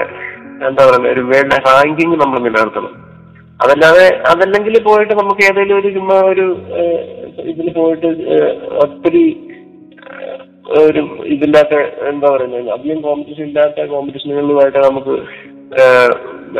എന്താ 0.69 0.83
പറയുക 0.87 1.11
ഒരു 1.11 1.23
വേൾഡ് 1.31 1.59
റാങ്കിങ് 1.67 2.15
നമ്മൾ 2.15 2.37
നിലനിർത്തണം. 2.39 2.93
അതല്ലാതെ 3.63 4.05
അതല്ലെങ്കിൽ 4.31 4.75
പോയിട്ട് 4.87 5.13
നമുക്ക് 5.19 5.43
ഏതെങ്കിലും 5.49 5.77
ഒരു 5.81 5.89
ചുമ്മാ 5.97 6.17
ഒരു 6.31 6.45
ഇതിൽ 7.51 7.67
പോയിട്ട് 7.77 8.09
ഒത്തിരി 8.83 9.25
ഒരു 10.81 11.01
ഇതില്ലാത്ത 11.33 11.75
എന്താ 12.11 12.27
പറയുന്നത് 12.33 12.69
അധികം 12.75 12.99
കോമ്പറ്റീഷൻ 13.05 13.45
ഇല്ലാത്ത 13.49 13.85
കോമ്പറ്റീഷനുകളിലുമായിട്ട് 13.93 14.79
നമുക്ക് 14.87 15.15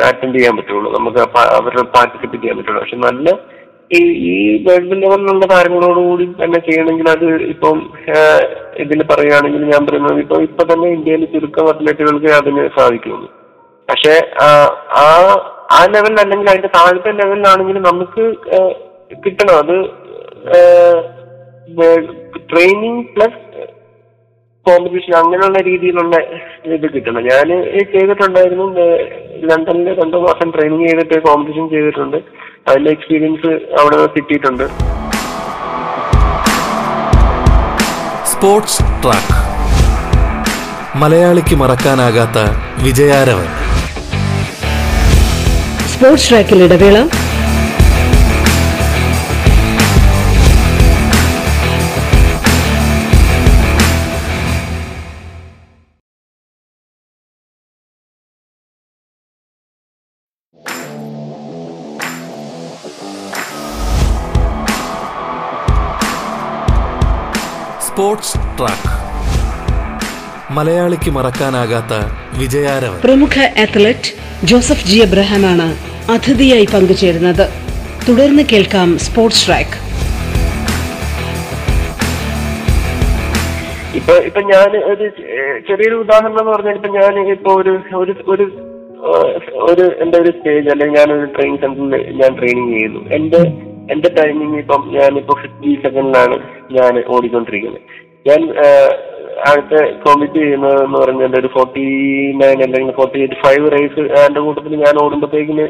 അറ്റൻഡ് 0.08 0.36
ചെയ്യാൻ 0.38 0.54
പറ്റുള്ളൂ. 0.56 0.88
നമുക്ക് 0.96 1.20
അവരുടെ 1.58 1.84
പാർട്ടിസിപ്പേറ്റ് 1.96 2.42
ചെയ്യാൻ 2.44 2.58
പറ്റുള്ളൂ. 2.58 2.80
പക്ഷെ 2.84 2.98
നല്ല 3.08 3.28
ഈ 3.98 4.00
ഈ 4.30 4.32
വേൾഡ് 4.64 4.96
ലെവലിലുള്ള 5.02 5.44
താരങ്ങളോടുകൂടി 5.52 6.24
തന്നെ 6.40 6.58
ചെയ്യണമെങ്കിൽ 6.66 7.06
അത് 7.12 7.26
ഇപ്പം 7.52 7.78
ഇതിൽ 8.84 9.02
പറയുകയാണെങ്കിൽ 9.10 9.62
ഞാൻ 9.74 9.82
പറയുന്നത് 9.88 10.18
ഇപ്പൊ 10.24 10.38
ഇപ്പൊ 10.48 10.64
തന്നെ 10.72 10.88
ഇന്ത്യയിൽ 10.96 11.22
ചുരുക്കം 11.34 11.68
അത്ലറ്റുകൾക്ക് 11.72 12.32
അതിന് 12.40 12.64
സാധിക്കുള്ളൂ. 12.78 13.28
പക്ഷെ 13.88 14.14
ആ 14.96 15.06
ആ- 15.70 15.86
ലെവലിൽ 15.90 16.20
അല്ലെങ്കിൽ 16.20 16.50
അതിന്റെ 16.50 16.68
താഴത്തെ 16.68 17.12
ലെവലിലാണെങ്കിൽ 17.12 17.78
നമുക്ക് 17.78 18.34
കിട്ടണം. 19.26 19.58
അത് 19.58 19.90
ട്രെയിനിങ് 22.54 23.04
പ്ലസ് 23.04 23.66
കോമ്പറ്റീഷൻ 24.66 25.14
അങ്ങനെയുള്ള 25.14 25.58
രീതിയിലുള്ള 25.58 26.16
ഇത് 26.64 26.94
കിട്ടണം. 26.94 27.22
ഞാൻ 27.22 27.48
ചെയ്തിട്ടുണ്ടായിരുന്നു. 27.92 28.64
ലണ്ടനിൽ 29.36 30.04
രണ്ടു 30.04 30.16
മാസം 30.16 30.50
ട്രെയിനിങ് 30.50 30.88
ചെയ്തിട്ട് 30.88 31.22
കോമ്പറ്റീഷൻ 31.22 31.68
ചെയ്തിട്ടുണ്ട്. 31.68 32.16
അതിന്റെ 32.68 32.90
എക്സ്പീരിയൻസ് 32.90 33.52
അവിടെ 33.80 34.06
കിട്ടിയിട്ടുണ്ട്. 34.06 34.64
സ്പോർട്സ് 38.26 38.82
ട്രാക്ക് 39.02 39.48
മലയാളിക്ക് 40.98 41.54
മറക്കാനാകാത്ത 41.54 42.38
വിജയാരവൻ. 42.84 43.67
സ്പോർട്സ് 45.98 46.30
ട്രാക്കിൽ 46.30 46.60
ഇടവേള. 46.62 46.98
Sports 67.86 68.38
track. 68.58 68.97
മലയാളിക്ക് 70.58 71.10
മറക്കാനാകാത്ത 71.16 71.94
വിജയാരവൻ. 72.40 72.98
പ്രമുഖ 73.04 73.34
അത്ലറ്റ് 73.64 74.12
ജോസഫ് 74.50 74.86
ജി 74.90 74.96
എബ്രഹാമാണ് 75.06 75.66
അതിഥിയായി 76.14 76.66
പങ്കുചേരുന്നത്. 76.74 77.44
തുടർന്ന് 78.08 78.42
കേൾക്കാം 78.52 78.88
സ്പോർട്സ് 79.06 79.44
ട്രാക്ക് 79.46 79.76
ഇപ്പൊ 83.98 84.14
ഇപ്പൊ 84.28 84.40
ഞാൻ 84.50 84.70
ഒരു 84.90 85.06
ചെറിയൊരു 85.68 85.96
ഉദാഹരണം 86.04 86.40
എന്ന് 86.40 86.52
പറഞ്ഞാൽ 86.52 86.74
ഇപ്പൊ 86.78 86.90
ഞാൻ 86.98 87.14
ഇപ്പൊ 87.34 87.52
ഒരു 87.60 87.72
ഒരു 88.00 88.12
ഒരു 88.32 88.46
ഒരു 89.68 89.84
എന്റെ 90.02 90.16
ഒരു 90.22 90.30
സ്റ്റേജ് 90.36 90.68
അല്ലെങ്കിൽ 90.74 90.96
ഞാൻ 90.98 91.08
ഒരു 91.16 91.26
ട്രെയിനിങ് 91.36 91.60
സെന്ററിൽ 91.62 92.04
ഞാൻ 92.20 92.32
ട്രെയിനിങ് 92.40 92.72
ചെയ്യുന്നു. 92.74 93.00
എന്റെ 93.18 93.40
എന്റെ 93.94 94.08
ടൈമിങ് 94.18 94.58
ഇപ്പം 94.62 94.82
ഞാനിപ്പോ 94.96 95.34
ഫിഫ്റ്റി 95.42 95.72
സെക്കൻഡിലാണ് 95.84 96.38
ഞാൻ 96.78 96.94
ഓടിക്കൊണ്ടിരിക്കുന്നത്. 97.14 97.82
ഞാൻ 98.28 98.42
അടുത്ത 99.48 99.82
കോമ്പറ്റ് 100.04 100.38
ചെയ്യുന്നത് 100.42 100.78
എന്ന് 100.84 100.98
പറഞ്ഞാൽ 101.02 101.34
ഒരു 101.40 101.50
ഫോർട്ടി 101.56 101.84
നയൻ 102.40 102.60
അല്ലെങ്കിൽ 102.66 102.96
ഫോർട്ടി 103.00 103.18
എയ്റ്റ് 103.24 103.38
ഫൈവ് 103.44 103.66
റേസ് 103.74 104.02
എന്റെ 104.24 104.40
കൂട്ടത്തിൽ 104.46 104.74
ഞാൻ 104.84 104.94
ഓടുമ്പോഴത്തേക്കിന് 105.04 105.66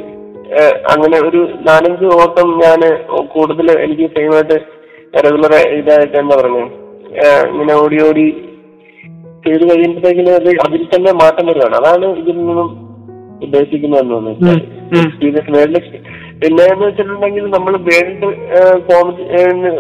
അങ്ങനെ 0.93 1.17
ഒരു 1.29 1.41
നാലഞ്ച് 1.69 2.07
ഓട്ടം 2.23 2.51
ഞാൻ 2.65 2.81
കൂടുതൽ 3.35 3.67
എനിക്ക് 3.85 4.07
സെയിമായിട്ട് 4.17 4.59
റെഗുലർ 5.27 5.55
ഇതായിട്ട് 5.79 6.17
എന്താ 6.23 6.37
പറഞ്ഞു 6.41 6.65
ഇങ്ങനെ 7.53 7.75
ഓടി 7.83 7.99
ഓടി 8.07 8.27
ചെയ്ത് 9.45 9.65
കഴിയുമ്പോഴത്തേക്കിന് 9.71 10.33
അത് 10.39 10.49
അതിൽ 10.65 10.83
തന്നെ 10.95 11.11
മാറ്റം 11.21 11.47
വരുവാണ്. 11.51 11.77
അതാണ് 11.81 12.07
ഇതിൽ 12.21 12.37
നിന്നും 12.41 12.71
ഉദ്ദേശിക്കുന്നതെന്ന് 13.45 14.15
തോന്നുന്നു. 14.15 14.55
പിന്നെ 16.39 16.65
എന്ന് 16.67 16.85
വെച്ചിട്ടുണ്ടെങ്കിൽ 16.87 17.45
നമ്മൾ 17.55 17.73
വേൾഡ് 17.87 18.29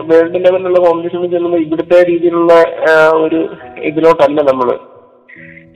വേൾഡ് 0.08 0.38
ലെവലിലുള്ള 0.44 0.78
കോമ്പറ്റീഷനിൽ 0.84 1.30
ചെല്ലുമ്പോൾ 1.34 1.60
ഇവിടുത്തെ 1.64 1.98
രീതിയിലുള്ള 2.08 2.52
ഒരു 3.20 3.40
ഇതിലോട്ടല്ല 3.88 4.40
നമ്മൾ. 4.48 4.70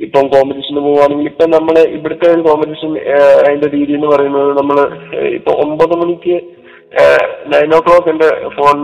ഇപ്പം 0.01 0.25
കോമ്പറ്റീഷന് 0.31 0.81
പോവുകയാണെങ്കിൽ 0.81 1.29
ഇപ്പൊ 1.31 1.45
നമ്മൾ 1.53 1.75
ഇവിടുത്തെ 1.97 2.27
ഒരു 2.31 2.43
കോമ്പറ്റീഷൻ 2.47 2.93
അതിന്റെ 3.43 3.69
രീതി 3.75 3.93
എന്ന് 3.93 4.09
പറയുന്നത് 4.13 4.51
നമ്മൾ 4.59 4.77
ഏഹ്, 5.17 5.31
ഇപ്പൊ 5.37 5.53
ഒമ്പത് 5.65 5.95
മണിക്ക് 6.01 6.37
നയൻ 7.51 7.71
ഓ 7.75 7.81
ക്ലോക്ക് 7.81 8.11
എന്റെ 8.11 8.27
ഫോൺ 8.57 8.79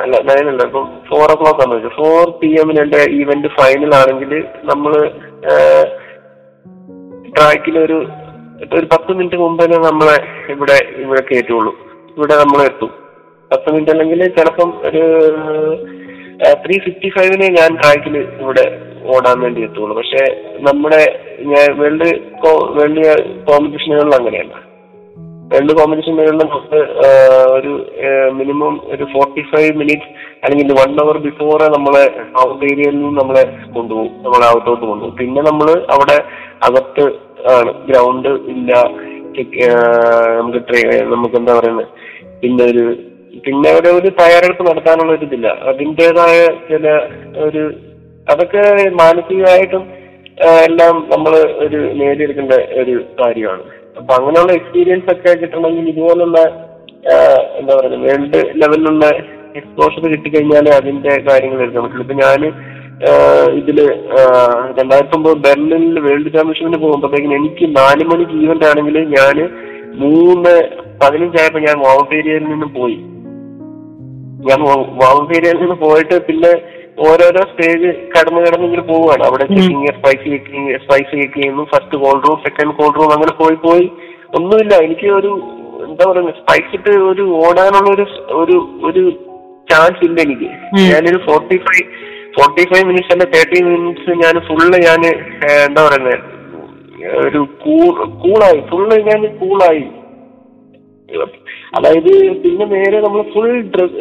അല്ല 0.00 0.16
നയൻ 0.28 0.46
അല്ല 0.50 0.62
ഇപ്പം 0.64 0.86
ഫോർ 1.08 1.26
ഓ 1.26 1.38
ക്ലോക്ക് 1.40 1.62
ആണ് 1.64 1.74
വെച്ചാൽ 1.76 1.94
ഫോർ 2.00 2.24
പി 2.40 2.50
എമ്മിന് 2.60 2.80
എന്റെ 2.82 3.00
ഈവന്റ് 3.18 3.50
ഫൈനൽ 3.56 3.92
ആണെങ്കിൽ 4.00 4.32
നമ്മൾ 4.64 4.94
ട്രാക്കിൽ 7.32 7.76
ഒരു 7.78 7.98
ഒരു 8.76 8.86
പത്ത് 8.92 9.12
മിനിറ്റ് 9.16 9.38
മുമ്പ് 9.42 9.60
തന്നെ 9.62 9.78
നമ്മളെ 9.86 10.16
ഇവിടെ 10.52 10.76
ഇവിടെ 11.02 11.22
കയറ്റുള്ളൂ 11.28 11.72
ഇവിടെ 12.16 12.34
നമ്മൾ 12.42 12.60
എത്തും. 12.68 12.90
പത്ത് 13.52 13.68
മിനിറ്റ് 13.72 13.92
അല്ലെങ്കിൽ 13.94 14.20
ചിലപ്പം 14.36 14.70
ഒരു 14.88 15.02
ത്രീ 16.62 16.76
ഫിഫ്റ്റി 16.84 17.08
ഫൈവിന് 17.16 17.46
ഞാൻ 17.58 17.70
ട്രാക്കിൽ 17.80 18.14
ഇവിടെ 18.42 18.64
ഓടാൻ 19.14 19.36
വേണ്ടി 19.40 19.60
എത്തുള്ളൂ. 19.66 19.96
പക്ഷെ 19.98 20.22
നമ്മുടെ 20.68 21.02
ഞാൻ 21.50 21.66
വേൾഡ് 21.80 22.08
വേൾഡ് 22.76 23.04
കോമ്പറ്റീഷനുകളിൽ 23.48 24.14
അങ്ങനെയല്ല. 24.18 24.54
വേൾഡ് 25.50 25.74
കോമ്പറ്റീഷനുകളിൽ 25.78 26.38
നമുക്ക് 26.44 26.80
ഒരു 27.58 27.72
മിനിമം 28.38 28.74
ഒരു 28.94 29.04
ഫോർട്ടി 29.12 29.44
ഫൈവ് 29.52 29.70
മിനിറ്റ് 29.82 30.08
അല്ലെങ്കിൽ 30.44 30.72
വൺ 30.80 30.90
അവർ 31.04 31.18
ബിഫോർ 31.28 31.62
നമ്മളെ 31.76 32.04
ഔട്ട് 32.46 32.64
ഏരിയയിൽ 32.70 32.96
നിന്ന് 32.96 33.20
നമ്മളെ 33.20 33.44
കൊണ്ടുപോകും. 33.76 34.10
നമ്മളെ 34.24 34.46
ഔട്ടോട്ട് 34.56 34.84
കൊണ്ടുപോകും. 34.90 35.16
പിന്നെ 35.20 35.42
നമ്മൾ 35.50 35.70
അവിടെ 35.96 36.18
അകത്ത് 36.68 37.06
ആണ്. 37.50 37.72
ഗ്രൗണ്ട് 37.86 38.28
ഇല്ല. 38.28 38.72
നമുക്ക് 40.36 40.68
ട്രെ- 40.68 41.04
നമുക്ക് 41.04 41.36
എന്താ 41.36 41.58
പറയുന്നത് 41.58 41.86
പിന്നെ 42.40 42.64
ഒരു 42.64 42.96
പിന്നെ 43.44 43.70
അവിടെ 43.70 43.88
ഒരു 43.88 44.08
തയ്യാറെടുപ്പ് 44.08 44.70
നടത്താനുള്ള 44.70 45.12
ഒരു 45.12 45.24
ഇതില്ല. 45.24 45.48
അതിന്റെതായ 45.48 46.46
ചില 46.46 46.86
ഒരു 47.38 47.74
അതൊക്കെ 48.28 48.90
മാനസികമായിട്ടും 48.90 49.82
എല്ലാം 50.64 51.06
നമ്മൾ 51.12 51.32
ഒരു 51.58 51.76
നേടിയെടുക്കേണ്ട 51.76 52.52
ഒരു 52.52 53.04
കാര്യമാണ്. 53.20 53.62
അപ്പൊ 53.96 54.14
അങ്ങനെയുള്ള 54.14 54.52
എക്സ്പീരിയൻസ് 54.52 55.12
ഒക്കെ 55.12 55.34
കിട്ടണമെങ്കിൽ 55.34 55.88
ഇതുപോലുള്ള 55.88 56.38
എന്താ 57.58 57.74
പറയുക 57.76 58.02
വേൾഡ് 58.02 58.52
ലെവലിലുള്ള 58.54 59.06
എക്സ്പോഷർ 59.56 60.08
കിട്ടിക്കഴിഞ്ഞാൽ 60.08 60.68
അതിന്റെ 60.68 61.24
കാര്യങ്ങൾ 61.30 61.62
എടുക്കാൻ 61.62 61.82
പറ്റുള്ളൂ. 61.82 62.02
ഇപ്പൊ 62.02 62.26
ആ, 62.26 62.75
ഇതിൽ 63.58 63.78
രണ്ടായിരത്തി 64.78 65.16
ഒമ്പത് 65.16 65.36
ബെർലിനിൽ 65.46 65.98
വേൾഡ് 66.06 66.30
ചാമ്പ്യൻഷിപ്പിന് 66.34 66.78
പോകുമ്പോഴത്തേക്കും 66.84 67.34
എനിക്ക് 67.38 67.64
നാല് 67.76 68.04
മണിക്ക് 68.10 68.36
ഈവന്റ് 68.44 68.66
ആണെങ്കിൽ 68.68 68.96
ഞാൻ 69.16 69.36
മൂന്ന് 70.02 70.54
പതിനഞ്ചായപ്പോ 71.02 71.60
ഞാൻ 71.66 71.76
വോളണ്ടിയറിയിൽ 71.84 72.44
നിന്നും 72.52 72.70
പോയി. 72.78 72.96
ഞാൻ 74.48 74.60
വോളണ്ടിയറിയിൽ 75.02 75.60
നിന്ന് 75.62 75.76
പോയിട്ട് 75.84 76.16
പിന്നെ 76.28 76.52
ഓരോരോ 77.08 77.42
സ്റ്റേജ് 77.50 77.90
കടന്നു 78.14 78.40
കടന്ന് 78.40 78.66
ഇങ്ങനെ 78.68 78.84
പോവുകയാണ്. 78.92 79.24
അവിടെ 79.28 79.46
checking 79.52 79.92
spikes 79.98 80.24
checking 80.32 80.78
spikes 80.84 81.10
check 81.20 81.36
ചെയ്യുന്നു 81.38 81.64
first 81.74 82.00
call 82.04 82.16
room 82.26 82.38
second 82.46 82.76
call 82.78 82.90
room 82.98 83.12
അങ്ങനെ 83.16 83.34
പോയി 83.42 83.58
പോയി. 83.66 83.86
ഒന്നുമില്ല. 84.38 84.74
എനിക്ക് 84.86 85.08
ഒരു 85.18 85.32
എന്താ 85.86 86.04
പറയുക 86.10 86.32
സ്പൈസ് 86.40 86.74
ഇട്ട് 86.78 86.92
ഒരു 87.12 87.24
ഓടാനുള്ള 87.44 87.90
ഒരു 88.42 88.56
ഒരു 88.88 89.04
ചാൻസ് 89.70 90.04
ഇല്ല 90.08 90.18
എനിക്ക്. 90.26 90.50
ഞാനൊരു 90.90 91.20
forty 91.28 91.56
five 91.66 91.86
forty 92.36 92.64
five 92.64 92.86
minutes 92.86 93.12
അല്ലെ 93.12 93.26
തേർട്ടി 93.32 93.60
മിനിറ്റ്സ് 93.66 94.14
ഞാൻ 94.22 94.36
ഫുള്ള് 94.48 94.78
ഞാൻ 94.84 95.02
എന്താ 95.64 95.82
പറയുന്നത് 95.86 96.18
ഒരു 97.26 97.40
കൂൾ 97.62 97.92
കൂളായി 98.22 98.60
ഫുള്ള് 98.70 98.96
ഞാൻ 99.02 99.22
കൂളായി 99.38 99.84
അതായത് 101.74 102.10
പിന്നെ 102.42 102.64
നേരെ 102.66 103.00
നമ്മൾ 103.00 103.22
ഫുൾ 103.32 103.48
ഡ്രസ് 103.70 103.96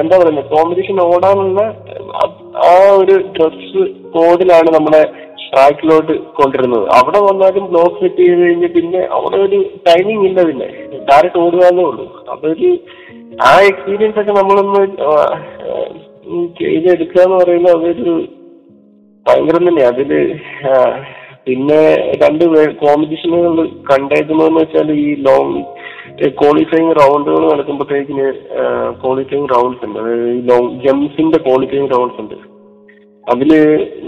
എന്താ 0.00 0.14
പറയുന്നത് 0.18 0.46
കോമ്പറ്റീഷൻ 0.46 1.00
ഓടാനുള്ള 1.06 1.60
ആ- 2.20 2.34
ഒരു 2.96 3.16
ഡ്രസ് 3.34 3.82
കോഡിലാണ് 4.10 4.70
നമ്മുടെ 4.74 5.02
ട്രാക്കിലോട്ട് 5.50 6.14
കൊണ്ടിരുന്നത്. 6.32 6.86
അവിടെ 6.96 7.20
വന്നാലും 7.20 7.64
ബ്ലോക്ക് 7.66 8.00
സെറ്റ് 8.00 8.22
ചെയ്ത് 8.22 8.42
കഴിഞ്ഞ് 8.42 8.68
പിന്നെ 8.68 9.00
അവിടെ 9.10 9.36
ഒരു 9.36 9.58
ടൈമിംഗ് 9.86 10.26
ഇല്ല 10.26 10.40
പിന്നെ. 10.42 10.68
ഡയറക്റ്റ് 11.08 11.38
ഓടുക 11.38 11.62
എന്നേ 11.66 11.84
ഉള്ളൂ. 11.84 12.04
അതൊരു 12.32 12.70
ആ 13.42 13.52
എക്സ്പീരിയൻസ് 13.62 14.20
ഒക്കെ 14.20 14.32
നമ്മളൊന്ന് 14.32 14.82
ചെയ്തെടുക്കുക 16.58 17.22
എന്ന് 17.24 17.36
പറയുന്നത് 17.42 17.74
അതൊരു 17.76 18.14
ഭയങ്കരം 19.26 19.64
തന്നെയാ 19.68 19.88
അതിൽ 19.94 20.10
പിന്നെ 21.46 21.80
രണ്ട് 22.22 22.44
കോമ്പറ്റീഷനുകൾ 22.82 23.54
കണ്ടേക്കുന്നതെന്ന് 23.90 24.60
വെച്ചാൽ 24.62 24.88
ഈ 25.04 25.08
ലോങ് 25.26 25.60
ക്വാളിഫയിങ് 26.40 26.94
റൗണ്ടുകൾ 27.00 27.42
നടക്കുമ്പോഴത്തേക്കിന് 27.50 28.26
ക്വാളിഫയിങ് 29.02 29.48
റൗണ്ട്സ് 29.54 29.84
ഉണ്ട്. 29.86 29.98
അതായത് 30.02 30.28
ഈ 30.36 30.40
ലോങ് 30.50 30.70
ജംപ്സിന്റെ 30.84 31.38
ക്വാളിഫയിങ് 31.46 31.90
റൗണ്ട്സ് 31.94 32.20
ഉണ്ട്. 32.22 32.36
അതിൽ 33.26 33.50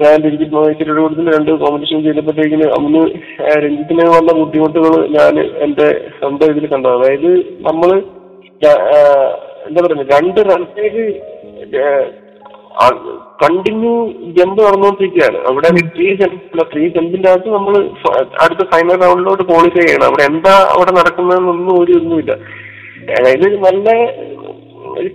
ഞാൻ 0.00 0.14
രഞ്ജിത്ത് 0.26 0.54
മഹേശ്വരിയുടെ 0.56 1.00
കൂടുതൽ 1.04 1.26
രണ്ട് 1.36 1.50
കോമ്പറ്റീഷൻ 1.62 1.98
ചെയ്തപ്പോഴത്തേക്കിന് 2.06 2.66
അന്ന് 2.76 3.02
രഞ്ജിത്തിന് 3.64 4.04
വന്ന 4.16 4.30
ബുദ്ധിമുട്ടുകൾ 4.38 4.94
ഞാൻ 5.16 5.34
എന്റെ 5.66 5.88
സ്വന്തം 6.18 6.52
ഇതിൽ 6.52 6.66
കണ്ടത് 6.72 6.94
അതായത് 6.98 7.30
നമ്മൾ 7.68 7.90
എന്താ 9.68 9.80
പറയുക 9.84 10.06
രണ്ട് 10.14 10.40
റൺസേജ് 10.50 11.04
കണ്ടിന്യൂ 13.42 13.92
ജമ്പ് 14.36 14.60
നടന്നുകൊണ്ടിരിക്കുകയാണ് 14.66 15.38
അവിടെ 15.50 15.68
ത്രീ 15.94 16.06
ജമ്പ് 16.20 16.64
ത്രീ 16.72 16.82
ജമ്പിന്റെ 16.96 17.28
അകത്ത് 17.30 17.50
നമ്മൾ 17.56 17.74
അടുത്ത 18.44 18.62
ഫൈനൽ 18.72 18.98
റൗണ്ടിലോട്ട് 19.04 19.44
ക്വാളിഫൈ 19.50 19.82
ചെയ്യണം. 19.86 20.06
അവിടെ 20.10 20.24
എന്താ 20.30 20.54
അവിടെ 20.74 20.92
നടക്കുന്നതെന്നൊന്നും 20.98 21.74
ഒരു 21.82 21.92
ഒന്നുമില്ല 22.00 22.32
അതായത് 23.18 23.46
നല്ല 23.66 23.88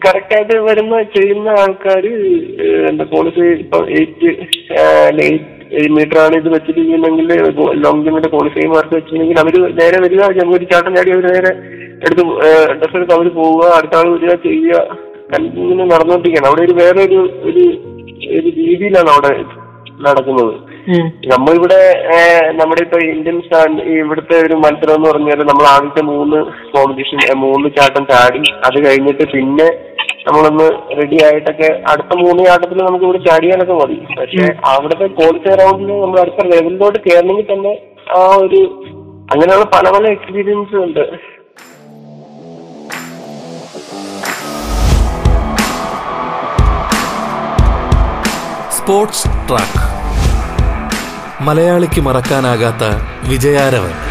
കറക്റ്റ് 0.04 0.36
ആയിട്ട് 0.36 0.56
വരുന്ന 0.68 1.02
ചെയ്യുന്ന 1.16 1.48
ആൾക്കാർ 1.62 2.06
എന്താ 2.90 3.06
ക്വാളിഫൈ 3.14 3.48
ഇപ്പൊ 3.64 3.80
എയ്റ്റ് 3.98 4.30
എയ്റ്റ് 5.24 5.90
മീറ്റർ 5.98 6.18
ആണ് 6.26 6.36
ഇത് 6.42 6.50
വെച്ചിരിക്കുന്നെങ്കിൽ 6.56 7.32
ലോങ് 7.86 8.04
ജമ്പിന്റെ 8.06 8.30
ക്വാളിഫൈ 8.36 8.66
മാർക്ക് 8.76 8.94
വെച്ചിട്ടുണ്ടെങ്കിൽ 8.98 9.40
അവർ 9.44 9.56
നേരെ 9.82 9.98
വരിക. 10.06 10.22
ജമ്പ് 10.38 10.56
ഒരു 10.60 10.68
ചാട്ടം 10.74 10.92
ചാടി 10.98 11.12
അവർ 11.16 11.26
നേരെ 11.34 11.52
എടുത്ത് 12.06 12.24
എടുത്ത് 12.96 13.14
അവർ 13.18 13.28
പോവുക. 13.40 13.64
അടുത്ത 13.78 13.96
ആൾ 14.00 14.08
വരിക 14.16 14.36
ചെയ്യുക. 14.48 14.80
കണ്ടിന്യൂ 15.36 15.86
നടന്നുകൊണ്ടിരിക്കുകയാണ് 15.94 16.50
അവിടെ 16.52 16.64
ഒരു 16.68 16.76
വേറെ 16.82 17.04
ഒരു 17.08 17.20
ഒരു 18.38 18.50
രീതിയിലാണ് 18.60 19.10
അവിടെ 19.16 19.32
നടക്കുന്നത്. 20.06 20.54
നമ്മളിവിടെ 21.32 21.80
നമ്മുടെ 22.58 22.82
ഇപ്പൊ 22.86 22.98
ഇന്ത്യൻ 23.12 23.38
സ്റ്റാൻഡ് 23.44 23.84
ഇവിടുത്തെ 23.94 24.36
ഒരു 24.46 24.56
മത്സരം 24.64 24.96
എന്ന് 24.98 25.08
പറഞ്ഞാൽ 25.10 25.40
നമ്മൾ 25.50 25.66
ആദ്യത്തെ 25.74 26.02
മൂന്ന് 26.10 26.40
കോമ്പറ്റീഷൻ 26.74 27.20
മൂന്ന് 27.44 27.68
ചാട്ടം 27.78 28.04
ചാടി 28.12 28.42
അത് 28.68 28.78
കഴിഞ്ഞിട്ട് 28.86 29.26
പിന്നെ 29.34 29.68
നമ്മളൊന്ന് 30.28 30.68
റെഡി 31.00 31.18
ആയിട്ടൊക്കെ 31.28 31.70
അടുത്ത 31.92 32.14
മൂന്ന് 32.24 32.42
ചാട്ടത്തിൽ 32.48 32.80
നമുക്ക് 32.88 33.06
ഇവിടെ 33.08 33.22
ചാടിയാലൊക്കെ 33.28 33.76
മതി. 33.82 33.98
പക്ഷെ 34.20 34.46
അവിടുത്തെ 34.74 35.08
ക്വാളിഫയർ 35.18 35.60
റൗണ്ടിൽ 35.64 35.92
നമ്മൾ 36.04 36.20
അടുത്ത 36.24 36.48
ലെവലിലോട്ട് 36.54 37.00
കയറണമെങ്കിൽ 37.08 37.48
തന്നെ 37.54 37.74
ആ 38.18 38.22
ഒരു 38.46 38.62
അങ്ങനെയുള്ള 39.34 39.68
പല 39.76 39.86
പല 39.96 40.06
എക്സ്പീരിയൻസ് 40.16 40.76
ഉണ്ട്. 40.86 41.04
Sports 48.86 49.28
track. 49.28 49.82
മലയാളിക്ക് 51.44 52.02
മറക്കാനാകാത്ത 52.02 52.84
വിജയാരവൻ. 53.28 54.05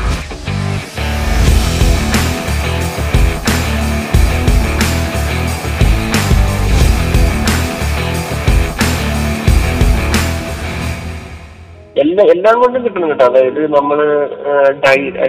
എല്ലാം 12.14 12.28
എല്ലാം 12.34 12.56
കൊണ്ടും 12.60 12.82
കിട്ടണം 12.84 13.08
കേട്ടോ. 13.08 13.24
അതായത് 13.24 13.60
നമ്മൾ 13.74 13.98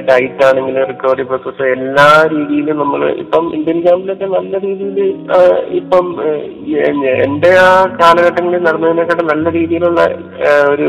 ഡയറ്റ് 0.08 0.44
ആണെങ്കിലും 0.46 0.84
റിക്കവറി 0.84 1.24
പ്രോസസ് 1.24 1.64
എല്ലാ 1.76 2.06
രീതിയിലും 2.34 2.78
നമ്മൾ 2.80 3.02
ഇപ്പം 3.16 3.46
ഇന്ത്യൻ 3.54 3.78
ക്യാമ്പിലൊക്കെ 3.82 4.28
നല്ല 4.34 4.54
രീതിയിൽ 4.60 4.98
ഇപ്പം 5.78 6.06
എന്റെ 7.26 7.52
ആ 7.62 7.70
കാലഘട്ടങ്ങളിൽ 8.02 8.64
നടന്നതിനെക്കാട്ടും 8.64 9.28
നല്ല 9.28 9.50
രീതിയിലുള്ള 9.52 10.02
ഒരു 10.70 10.88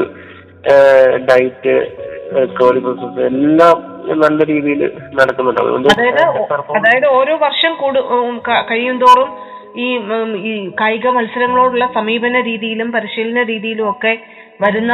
ഡയറ്റ് 1.28 1.74
റിക്കവറി 2.40 2.80
പ്രോസസ് 2.80 3.20
എല്ലാം 3.28 3.76
നല്ല 4.20 4.40
രീതിയിൽ 4.44 4.80
നടക്കുന്നുണ്ട്. 5.14 5.60
അതുകൊണ്ട് 5.60 5.88
അതായത് 6.78 7.08
ഓരോ 7.14 7.36
വർഷം 7.38 7.74
കൂടു 7.76 8.00
ഉം, 8.16 8.38
ക- 8.40 8.64
ഈ 9.78 9.88
ഈ 10.44 10.52
കായിക 10.80 11.06
മത്സരങ്ങളോടുള്ള 11.10 11.86
സമീപന 11.94 12.40
രീതിയിലും 12.42 12.92
പരിശീലന 12.92 13.42
രീതിയിലും 13.44 13.90
ഒക്കെ 13.90 14.12
വരുന്ന 14.60 14.92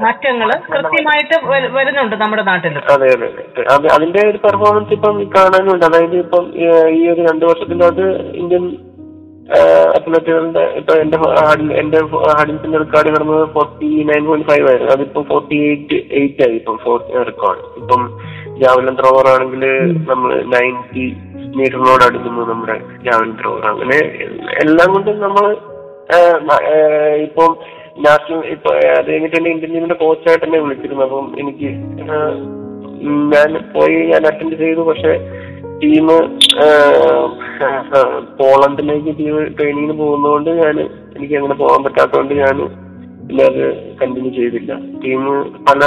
മാറ്റങ്ങൾ 0.00 0.48
കൃത്യമായിട്ട് 0.66 1.36
വരുന്നുണ്ട് 1.76 2.16
നമ്മുടെ 2.16 2.42
നാട്ടിൽ 2.42 2.74
അതെ 2.94 3.08
അതെ 3.14 3.28
അതെ. 3.68 3.88
അതിന്റെ 3.94 4.20
ഒരു 4.30 4.38
പെർഫോമൻസ് 4.38 4.92
ഇപ്പം 4.92 5.16
കാണാനുണ്ട്. 5.34 5.86
അതായത് 5.86 6.16
ഇപ്പം 6.16 6.44
ഈ 6.94 7.02
ഒരു 7.08 7.20
രണ്ടു 7.28 7.44
വർഷത്തിനകത്ത് 7.46 8.06
ഇന്ത്യൻ 8.34 8.64
അത്ലറ്റുകളുടെ 9.96 10.62
ഇപ്പൊ 10.78 10.92
എന്റെ 11.02 11.18
എന്റെ 11.80 11.98
ഹാഡിൽസിന്റെ 12.30 12.78
റെക്കോർഡ് 12.78 13.10
കിടന്നത് 13.10 13.44
ഫോർട്ടി 13.52 13.88
നയൻ 14.08 14.24
പോയിന്റ് 14.26 14.48
ഫൈവ് 14.48 14.66
ആയിരുന്നു. 14.70 14.92
അതിപ്പോ 14.94 15.22
ഫോർട്ടി 15.22 15.58
എയ്റ്റ് 15.68 15.98
എയ്റ്റ് 16.12 16.42
ആയി 16.42 16.56
ഇപ്പം 16.56 16.78
റെക്കോർഡ് 17.28 17.62
ഇപ്പം 17.80 18.02
ജാവലിൻ 18.62 18.94
ത്രോവർ 19.00 19.26
ആണെങ്കിൽ 19.32 19.64
നമ്മൾ 20.10 20.30
നയന്റി 20.52 21.06
മീറ്ററിനോട് 21.56 22.04
അടുക്കുന്നു 22.04 22.44
നമ്മുടെ 22.50 22.76
ജാവലിൻ 23.04 23.34
ത്രോവർ 23.40 23.64
അങ്ങനെ 23.66 23.98
എല്ലാം 24.64 24.88
കൊണ്ടും 24.94 25.18
നമ്മൾ 25.20 25.46
ഇപ്പം 27.24 27.52
നാഷണൽ 28.04 28.40
ഇപ്പൊ 28.54 28.70
അത് 28.98 29.08
കഴിഞ്ഞിട്ട് 29.10 29.36
എന്നെ 29.38 29.50
ഇന്ത്യൻ 29.50 29.92
കോച്ചായിട്ട് 30.02 30.44
എന്നെ 30.46 30.58
വിളിച്ചിരുന്നു. 30.64 31.04
അപ്പം 31.06 31.26
എനിക്ക് 31.42 31.68
ഞാൻ 33.32 33.50
പോയി 33.74 33.96
ഞാൻ 34.12 34.22
അറ്റൻഡ് 34.30 34.56
ചെയ്തു. 34.62 34.82
പക്ഷെ 34.90 35.12
ടീം 35.82 36.06
പോളണ്ടിലേക്ക് 38.40 39.12
ടീം 39.18 39.34
ട്രെയിനിങ്ങിന് 39.56 39.96
പോകുന്നതുകൊണ്ട് 40.02 40.50
ഞാൻ 40.62 40.76
എനിക്ക് 41.16 41.34
അങ്ങനെ 41.40 41.56
പോകാൻ 41.62 41.80
പറ്റാത്തതുകൊണ്ട് 41.86 42.34
ഞാൻ 42.42 42.56
പിന്നെ 43.28 43.44
അത് 43.50 43.62
കണ്ടിന്യൂ 44.00 44.32
ചെയ്തില്ല. 44.38 44.72
ടീം 45.04 45.22
പല 45.68 45.80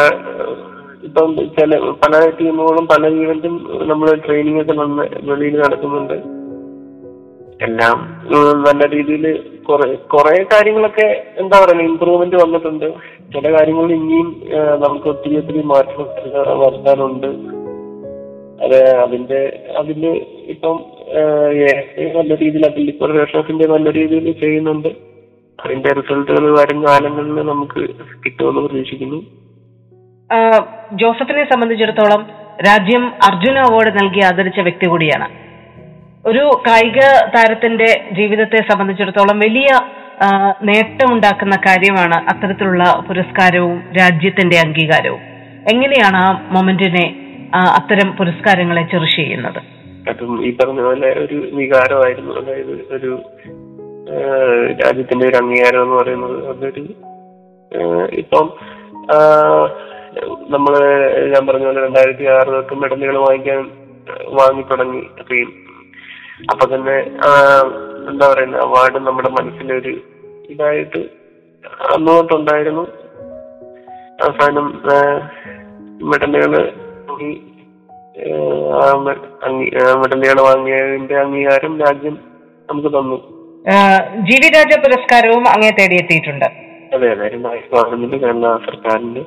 ഇപ്പം 1.08 1.30
ചില 1.58 1.78
പല 2.04 2.14
ടീമുകളും 2.40 2.86
പല 2.94 3.04
ഈവന്റും 3.22 3.54
നമ്മൾ 3.92 4.08
ട്രെയിനിങ് 4.26 4.62
ഒക്കെ 4.62 4.74
വെളിയിൽ 5.30 5.56
നടക്കുന്നുണ്ട് 5.64 6.18
എല്ലാം 7.66 7.98
നല്ല 8.66 8.84
രീതിയിൽ 8.92 9.26
കുറെ 9.68 9.88
കുറെ 10.14 10.36
കാര്യങ്ങളൊക്കെ 10.52 11.08
എന്താ 11.42 11.56
പറയുക 11.62 11.88
ഇമ്പ്രൂവ്മെന്റ് 11.92 12.38
വന്നിട്ടുണ്ട്. 12.42 12.86
ചില 13.34 13.46
കാര്യങ്ങൾ 13.56 13.88
ഇനിയും 13.96 14.28
നമുക്ക് 14.84 15.08
ഒത്തിരി 15.14 15.36
ഒത്തിരി 15.40 15.62
മാറ്റം 15.72 16.06
വരുത്താനുണ്ട്. 16.62 17.28
അത് 18.64 18.80
അതിന്റെ 19.06 19.42
അതിൽ 19.82 20.06
ഇപ്പം 20.54 20.78
നല്ല 22.18 22.32
രീതിയിൽ 22.44 22.64
അതിൽ 22.70 22.88
ഇപ്പൊ 22.94 23.06
റേഷോഫിന്റെ 23.12 23.68
നല്ല 23.74 23.94
രീതിയിൽ 24.00 24.26
ചെയ്യുന്നുണ്ട്. 24.44 24.90
അതിന്റെ 25.60 25.90
റിസൾട്ടുകൾ 26.00 26.48
വരും 26.60 26.80
കാലങ്ങളിൽ 26.88 27.36
നമുക്ക് 27.52 27.82
കിട്ടുമെന്ന് 28.24 28.64
പ്രതീക്ഷിക്കുന്നു. 28.66 29.20
ജോസഫിനെ 31.02 31.46
സംബന്ധിച്ചിടത്തോളം 31.52 32.24
രാജ്യം 32.68 33.06
അർജുന 33.30 33.58
അവാർഡ് 33.68 33.94
നൽകി 34.00 34.22
ആദരിച്ച 34.30 34.60
വ്യക്തി 34.70 34.88
കൂടിയാണ്. 34.90 35.28
ഒരു 36.26 36.44
കായിക 36.68 37.00
താരത്തിന്റെ 37.36 37.88
ജീവിതത്തെ 38.12 38.60
സംബന്ധിച്ചിടത്തോളം 38.70 39.40
വലിയ 39.40 39.70
നേട്ടമുണ്ടാക്കുന്ന 40.64 41.56
കാര്യമാണ് 41.66 42.18
അത്തരത്തിലുള്ള 42.30 42.84
പുരസ്കാരവും 43.08 43.78
രാജ്യത്തിന്റെ 44.00 44.58
അംഗീകാരവും. 44.60 45.22
എങ്ങനെയാണ് 45.72 46.18
ആ 46.18 46.28
മൊമെന്റിനെ 46.52 47.06
അത്തരം 47.72 48.10
പുരസ്കാരങ്ങളെ 48.18 48.84
ചെറിഷ് 48.92 49.16
ചെയ്യുന്നത് 49.16 49.60
ഈ 50.44 50.52
പറഞ്ഞ 50.52 50.82
പോലെ 50.82 51.10
ഒരു 51.22 51.38
വികാരമായിരുന്നു. 51.54 52.32
അതായത് 52.34 52.74
ഒരു 52.92 53.12
രാജ്യത്തിന്റെ 54.82 55.26
ഒരു 55.28 55.38
അംഗീകാരം 55.38 55.82
എന്ന് 55.84 55.96
പറയുന്നത് 55.96 56.38
അതൊരു 56.48 56.84
ഇപ്പം 58.18 58.46
നമ്മൾ 60.50 60.74
ഞാൻ 61.34 61.44
പറഞ്ഞ 61.48 61.66
പോലെ 61.66 61.82
രണ്ടായിരത്തി 61.84 62.26
ആറ് 62.36 62.50
തൊട്ട് 62.50 62.74
മെഡലുകൾ 62.74 63.18
വാങ്ങിക്കാൻ 63.20 63.60
വാങ്ങി 64.34 64.64
തുടങ്ങി 64.72 65.02
അപ്പം 65.20 65.50
അപ്പൊ 66.40 66.76
തന്നെ 66.76 66.96
എന്താ 68.10 68.34
പറയുന്ന 68.34 68.58
അവാർഡ് 68.58 69.00
നമ്മുടെ 69.08 69.30
മനസ്സിലൊരു 69.30 69.94
ഇതായിട്ട് 70.50 71.02
അന്ന് 71.94 72.12
തൊട്ടുണ്ടായിരുന്നു 72.12 72.84
അവസാനം 74.24 74.66
മെഡലുകൾ 76.10 76.54
മെഡലുകൾ 79.96 80.42
വാങ്ങിയതിന്റെ 80.42 81.16
അംഗീകാരം 81.16 81.80
രാജ്യം 81.80 82.16
നമുക്ക് 82.70 82.88
തന്നു. 82.88 83.18
ജി 84.20 84.36
വി 84.36 84.50
രാജ 84.50 84.74
പുരസ്കാരവും 84.80 85.48
അങ്ങേ 85.50 85.70
തേടിയെത്തിയിട്ടുണ്ട്. 85.70 86.46
അതെ 86.96 87.12
അതെ. 87.12 87.28
രണ്ടായിരത്തി 87.28 87.76
പതിനൊന്നിൽ 87.76 88.18
കേരള 88.18 88.58
സർക്കാരിന്റെ 88.66 89.24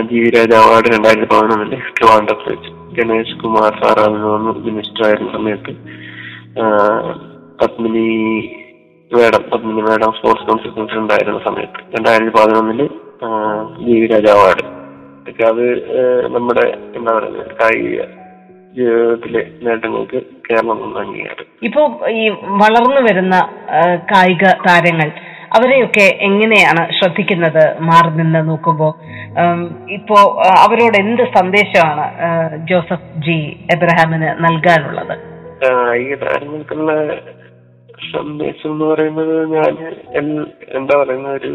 ജി 0.00 0.18
വി 0.18 0.30
രാജ 0.30 0.52
അവാർഡ് 0.54 0.84
രണ്ടായിരത്തി 0.94 1.34
പതിനൊന്നിൽ 1.34 1.80
ട്രിവാൻഡ്രത്ത് 1.98 2.52
വെച്ച് 2.52 2.70
ഗണേഷ് 2.96 3.40
കുമാർ 3.42 3.72
സാറാണെന്ന് 3.82 4.52
മിനിസ്റ്റർ 4.66 5.06
ആയിരുന്ന 5.06 5.32
സമയത്ത് 5.32 5.72
Padmini 7.60 8.06
madam 9.10 9.42
Padmini 9.52 9.82
madam 9.82 10.12
sports 10.12 10.46
council 10.46 10.70
president 10.70 11.12
ആയിരുന്ന 11.12 11.38
സമയത്ത് 11.38 11.96
രണ്ടായിരത്തി 11.96 12.30
പതിനൊന്നിൽ 12.30 12.88
ജി 13.78 13.92
വി 13.92 14.06
രാജ 14.06 14.26
അവാർഡ് 14.26 14.80
അത് 15.44 15.64
നമ്മുടെ 16.32 16.64
എന്താ 16.94 17.12
പറയുക 17.12 17.42
കായിക 17.60 18.00
ജീവിതത്തിലെ 18.74 19.42
നേട്ടങ്ങൾക്ക് 19.62 20.18
കേരളം 20.50 20.98
അംഗീകാരം 20.98 21.46
ഇപ്പോ 21.62 22.00
ഈ 22.08 22.28
വളർന്നു 22.30 23.00
വരുന്ന 23.00 23.36
കായിക 24.12 24.44
താരങ്ങൾ 24.68 25.12
അവരെയൊക്കെ 25.52 26.16
എങ്ങനെയാണ് 26.20 26.92
ശ്രദ്ധിക്കുന്നത് 26.92 27.80
മാറി 27.80 28.10
നിന്ന് 28.10 28.48
നോക്കുമ്പോ? 28.48 28.94
ഇപ്പോ 29.88 30.42
അവരോട് 30.44 30.96
എന്ത് 30.98 31.22
സന്ദേശമാണ് 31.22 32.04
ജോസഫ് 32.56 33.08
ജി 33.18 33.66
എബ്രഹാമിന് 33.72 34.28
നൽകാനുള്ളത്? 34.40 35.39
കായിക 35.62 36.14
താരങ്ങൾക്കുള്ള 36.14 36.92
സന്ദേശം 38.12 38.70
എന്ന് 38.72 38.84
പറയുന്നത് 38.84 39.34
ഞാൻ 39.48 39.72
എന്താ 40.68 40.94
പറയുന്ന 41.00 41.28
ഒരു 41.28 41.52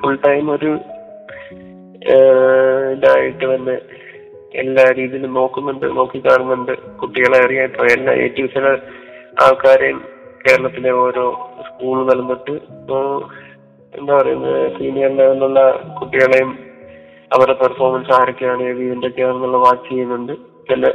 ഫുൾ 0.00 0.16
ടൈം 0.26 0.50
ഒരു 0.50 0.72
ഇതായിട്ട് 2.92 3.44
തന്നെ 3.54 3.76
എല്ലാ 4.54 4.84
രീതിയിലും 4.96 5.34
നോക്കുന്നുണ്ട് 5.34 5.86
നോക്കി 5.96 6.18
കാണുന്നുണ്ട്. 6.18 6.72
കുട്ടികളെ 6.96 7.38
അറിയാട്ടോ 7.44 7.84
എല്ലാ 7.84 8.12
എ 8.12 8.26
ടി 8.28 8.44
ആൾക്കാരെയും 9.42 10.00
കേരളത്തിലെ 10.42 10.90
ഓരോ 10.90 11.24
സ്കൂൾ 11.66 11.98
തൊട്ട് 12.28 12.50
ഇപ്പോ 12.50 12.98
എന്താ 13.98 14.12
പറയുന്നത് 14.16 14.78
സീനിയർ 14.78 15.10
ലെവലിലുള്ള 15.16 15.60
കുട്ടികളെയും 16.00 16.50
അവരുടെ 17.32 17.56
പെർഫോമൻസ് 17.62 18.12
ആരൊക്കെയാണ് 18.12 18.62
ഏത് 18.62 18.78
ഇവന്റൊക്കെയാണെന്നുള്ള 18.78 19.56
വാച്ച് 19.56 19.88
ചെയ്യുന്നുണ്ട്. 19.90 20.32
ചില 20.68 20.90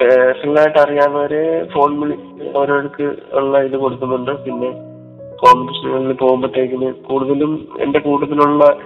പേഴ്സണലായിട്ട് 0.00 0.78
അറിയാവുന്നവര് 0.78 1.68
ഫോൺ 1.68 2.00
വിളി 2.00 2.16
ഓരോർക്ക് 2.56 3.16
ഉള്ള 3.32 3.58
ഇത് 3.58 3.76
കൊടുക്കുന്നുണ്ട്. 3.76 4.30
പിന്നെ 4.44 4.70
കോമ്പറ്റീഷനുകളിൽ 5.36 6.12
പോകുമ്പോഴത്തേക്കിന് 6.12 6.92
കൂടുതലും 6.92 7.68
എന്റെ 7.80 7.98
കൂട്ടത്തിലുള്ള 7.98 8.76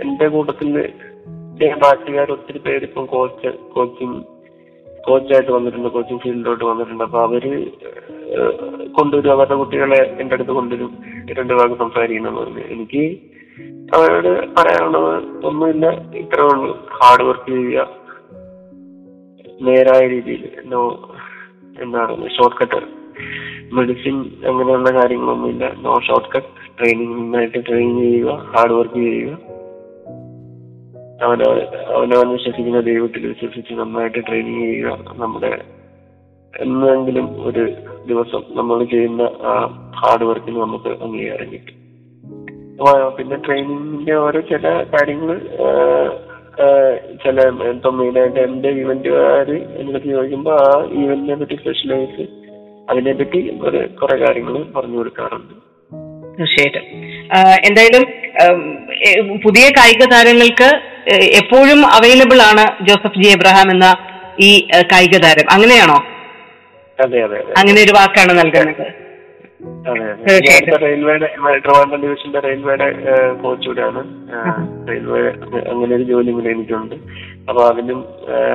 എന്റെ 0.00 0.28
കൂട്ടത്തിൽ 0.28 0.92
നാട്ടുകാർ 1.62 2.32
ഒത്തിരി 2.32 2.58
പേര് 2.58 2.82
ഇപ്പം 2.82 3.06
കോച്ച് 3.06 3.48
കോച്ചിങ് 3.48 4.22
കോച്ചായിട്ട് 5.06 5.50
വന്നിട്ടുണ്ട്. 5.50 5.88
കോച്ചിങ് 5.88 6.18
ഫീൽഡിലോട്ട് 6.18 6.64
വന്നിട്ടുണ്ട്. 6.64 7.04
അപ്പൊ 7.04 7.18
അവർ 7.20 7.70
കൊണ്ടുവരും. 8.98 9.32
അവരുടെ 9.32 9.54
കുട്ടികളെ 9.54 10.16
എന്റെ 10.20 10.34
അടുത്ത് 10.34 10.50
കൊണ്ടുവരും. 10.50 10.98
രണ്ടു 11.38 11.54
ഭാഗം 11.54 11.78
സംസാരിക്കണം 11.78 12.36
പറഞ്ഞു 12.36 12.60
എനിക്ക് 12.60 13.18
അവരോട് 13.96 14.28
പറയാനുള്ളത് 14.28 15.46
ഒന്നുമില്ല. 15.46 15.86
ഇത്രേ 16.14 16.44
ഉള്ളൂ. 16.44 16.88
ഹാർഡ് 17.02 17.22
വർക്ക് 17.22 17.48
ചെയ്യുക. 17.48 18.01
നേരായ 19.62 20.08
രീതിയിൽ 20.08 20.44
നോ 20.64 20.80
എന്താണ് 21.82 22.28
ഷോർട്ട് 22.30 22.56
കട്ട് 22.62 22.80
മെഡിസിൻ 23.74 24.16
അങ്ങനെയുള്ള 24.48 24.90
കാര്യങ്ങളൊന്നുമില്ല. 24.90 25.72
നോ 25.80 26.00
ഷോർട്ട് 26.08 26.28
കട്ട് 26.36 26.52
ട്രെയിനിങ് 26.78 27.14
നന്നായിട്ട് 27.14 27.58
ട്രെയിൻ 27.68 28.00
ചെയ്യുക 28.00 28.30
ഹാർഡ് 28.56 28.72
വർക്ക് 28.72 28.94
ചെയ്യുക. 28.94 29.32
അവനവൻ 31.24 31.58
അവനവൻ 31.96 32.28
വിശ്വസിക്കുന്ന 32.28 32.80
ദൈവത്തിൽ 32.80 33.26
വിശ്വസിച്ച് 33.26 33.74
നന്നായിട്ട് 33.74 34.26
ട്രെയിനിങ് 34.28 34.62
ചെയ്യുക. 34.62 34.98
നമ്മുടെ 35.16 35.52
എന്നെങ്കിലും 36.60 37.26
ഒരു 37.46 37.64
ദിവസം 38.06 38.42
നമ്മൾ 38.50 38.84
ചെയ്യുന്ന 38.84 39.22
ആ 39.22 39.54
ഹാർഡ് 40.00 40.24
വർക്കിന് 40.24 40.58
നമുക്ക് 40.60 40.90
അംഗീകാരം 41.02 41.52
കിട്ടും. 41.52 41.78
പിന്നെ 43.16 43.36
ട്രെയിനിങ്ങിന്റെ 43.46 44.14
ഓരോ 44.14 44.40
ചില 44.40 44.66
കാര്യങ്ങൾ 44.92 45.36
ചില 47.24 47.40
ഇപ്പൊ 47.70 47.90
മെയിനായിട്ട് 47.90 48.40
എന്റെ 48.40 48.68
ഇവന്റുകാര് 48.68 49.80
എന്നൊക്കെ 49.80 50.08
ചോദിക്കുമ്പോ 50.08 50.52
ആ 50.52 50.84
ഇവന്റിനെ 50.84 51.36
പറ്റി 51.36 51.54
സ്പെഷ്യലൈസ് 51.54 52.26
അതിനെപ്പറ്റി 52.90 53.58
കുറെ 54.02 54.16
കാര്യങ്ങൾ 54.16 54.72
പറഞ്ഞു 54.76 54.96
കൊടുക്കാറുണ്ട്. 54.96 55.54
തീർച്ചയായിട്ടും. 56.38 56.84
എന്തായാലും 57.66 58.04
പുതിയ 59.44 59.68
കായിക 59.68 60.04
താരങ്ങൾക്ക് 60.12 60.70
എപ്പോഴും 61.12 61.86
അവൈലബിൾ 61.86 62.42
ആണ് 62.42 62.84
ജോസഫ് 62.84 63.22
ജി 63.22 63.28
എബ്രഹാം 63.30 63.70
എന്ന 63.70 63.96
ഈ 64.40 64.66
കായിക 64.92 65.16
താരം. 65.16 65.52
അങ്ങനെയാണോ? 65.52 65.98
അതെ 67.02 67.22
അതെ. 67.24 67.36
അങ്ങനെ 67.36 67.82
ഒരു 67.82 67.92
വാക്കാണ് 67.92 68.38
നൽകുന്നത്. 68.38 69.01
അതെ 69.82 70.02
അതെ. 70.04 70.22
തീർച്ചയായിട്ടും. 70.24 70.68
ഞാനിപ്പോ 70.68 70.86
റെയിൽവേയുടെ 70.86 71.28
ട്രിവാൻഡ്രം 71.58 72.00
ഡിവിഷന്റെ 72.02 72.40
റെയിൽവേയുടെ 72.40 72.86
കോച്ച് 73.42 73.68
കൂടെയാണ്. 73.68 74.00
റെയിൽവേ 74.88 75.20
അങ്ങനെ 75.70 75.94
ഒരു 75.94 76.02
ജോലി 76.02 76.30
കൂടെ 76.30 76.48
എനിക്കുണ്ട്. 76.48 76.96
അപ്പൊ 77.48 77.62
അതിനും 77.62 78.00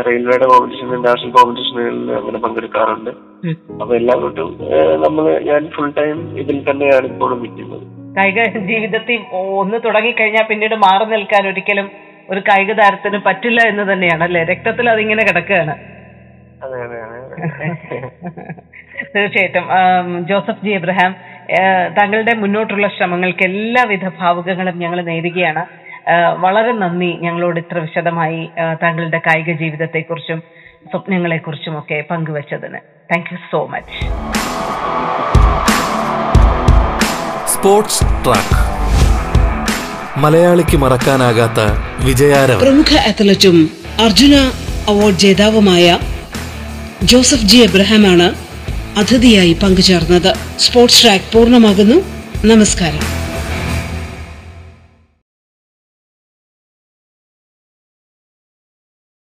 റെയിൽവേയുടെ 0.08 0.46
കോമ്പറ്റീഷൻ 0.46 1.02
നാഷണൽ 1.02 1.32
കോമ്പറ്റീഷനുകളിൽ 1.32 2.12
അങ്ങനെ 2.14 2.38
പങ്കെടുക്കാറുണ്ട്. 2.38 3.12
അപ്പൊ 3.82 3.96
എല്ലാം 3.96 4.20
ആ, 4.70 4.78
നമ്മൾ 5.06 5.26
ഞാൻ 5.42 5.68
ഫുൾ 5.76 5.92
ടൈം 5.92 6.38
ഇതിൽ 6.38 6.64
തന്നെയാണ് 6.70 7.06
ഇപ്പോഴും 7.06 7.42
നിൽക്കുന്നത്. 7.44 7.86
കായിക 8.18 8.42
ജീവിതത്തിൽ 8.70 9.20
ഒന്ന് 9.58 9.78
തുടങ്ങിക്കഴിഞ്ഞാൽ 9.86 10.46
പിന്നീട് 10.50 10.76
മാറി 10.76 11.06
നിൽക്കാൻ 11.06 11.48
ഒരിക്കലും 11.48 11.88
ഒരു 12.30 12.40
കായിക 12.40 12.72
താരത്തിന് 12.74 13.18
പറ്റില്ല 13.26 13.62
എന്ന് 13.68 13.94
തന്നെയാണ് 13.94 14.24
അല്ലെ? 14.24 14.44
രക്തത്തിൽ 14.44 14.90
അതിങ്ങനെ 14.90 15.24
കിടക്കുകയാണ്. 15.24 15.74
തീർച്ചയായിട്ടും. 19.14 19.66
ജോസഫ് 20.30 20.64
ജി 20.66 20.72
എബ്രഹാം 20.80 21.12
താങ്കളുടെ 21.98 22.34
മുന്നോട്ടുള്ള 22.42 22.88
ശ്രമങ്ങൾക്ക് 22.96 23.44
എല്ലാവിധ 23.50 24.06
ഭാവുകങ്ങളും 24.20 24.76
ഞങ്ങൾ 24.84 25.00
നേരുകയാണ്. 25.10 25.64
വളരെ 26.44 26.72
നന്ദി 26.82 27.12
ഞങ്ങളോട് 27.26 27.60
ഇത്ര 27.64 27.78
വിശദമായി 27.86 28.42
താങ്കളുടെ 28.84 29.20
കായിക 29.28 29.50
ജീവിതത്തെക്കുറിച്ചും 29.62 30.40
സ്വപ്നങ്ങളെക്കുറിച്ചും 30.92 31.74
ഒക്കെ 31.80 31.98
പങ്കുവച്ചതിന്. 32.12 32.80
Thank 33.12 33.30
you 33.34 33.38
so 33.52 33.60
much 33.74 34.00
sports 37.54 38.04
track 38.26 38.60
മലയാളിക്ക് 40.24 40.78
മറക്കാനാകാത്ത 40.84 41.60
വിജയാരം 42.08 42.60
പ്രമുഖ 42.66 42.92
അത്ലറ്റും 43.10 43.58
അർജുന 44.06 44.36
അവാർഡ് 44.92 45.22
ജേതാവുമായ 45.24 45.86
ജോസഫ് 47.04 47.44
ജി 47.44 47.58
എബ്രഹാമാണ് 47.58 48.36
അതിഥിയായി 48.98 49.54
പങ്കുചേർന്നത്. 49.54 50.36
സ്പോർട്സ് 50.60 51.04
ട്രാക്ക് 51.04 51.34
പൂർണമാകുന്നു. 51.34 51.96
നമസ്കാരം. 52.46 53.27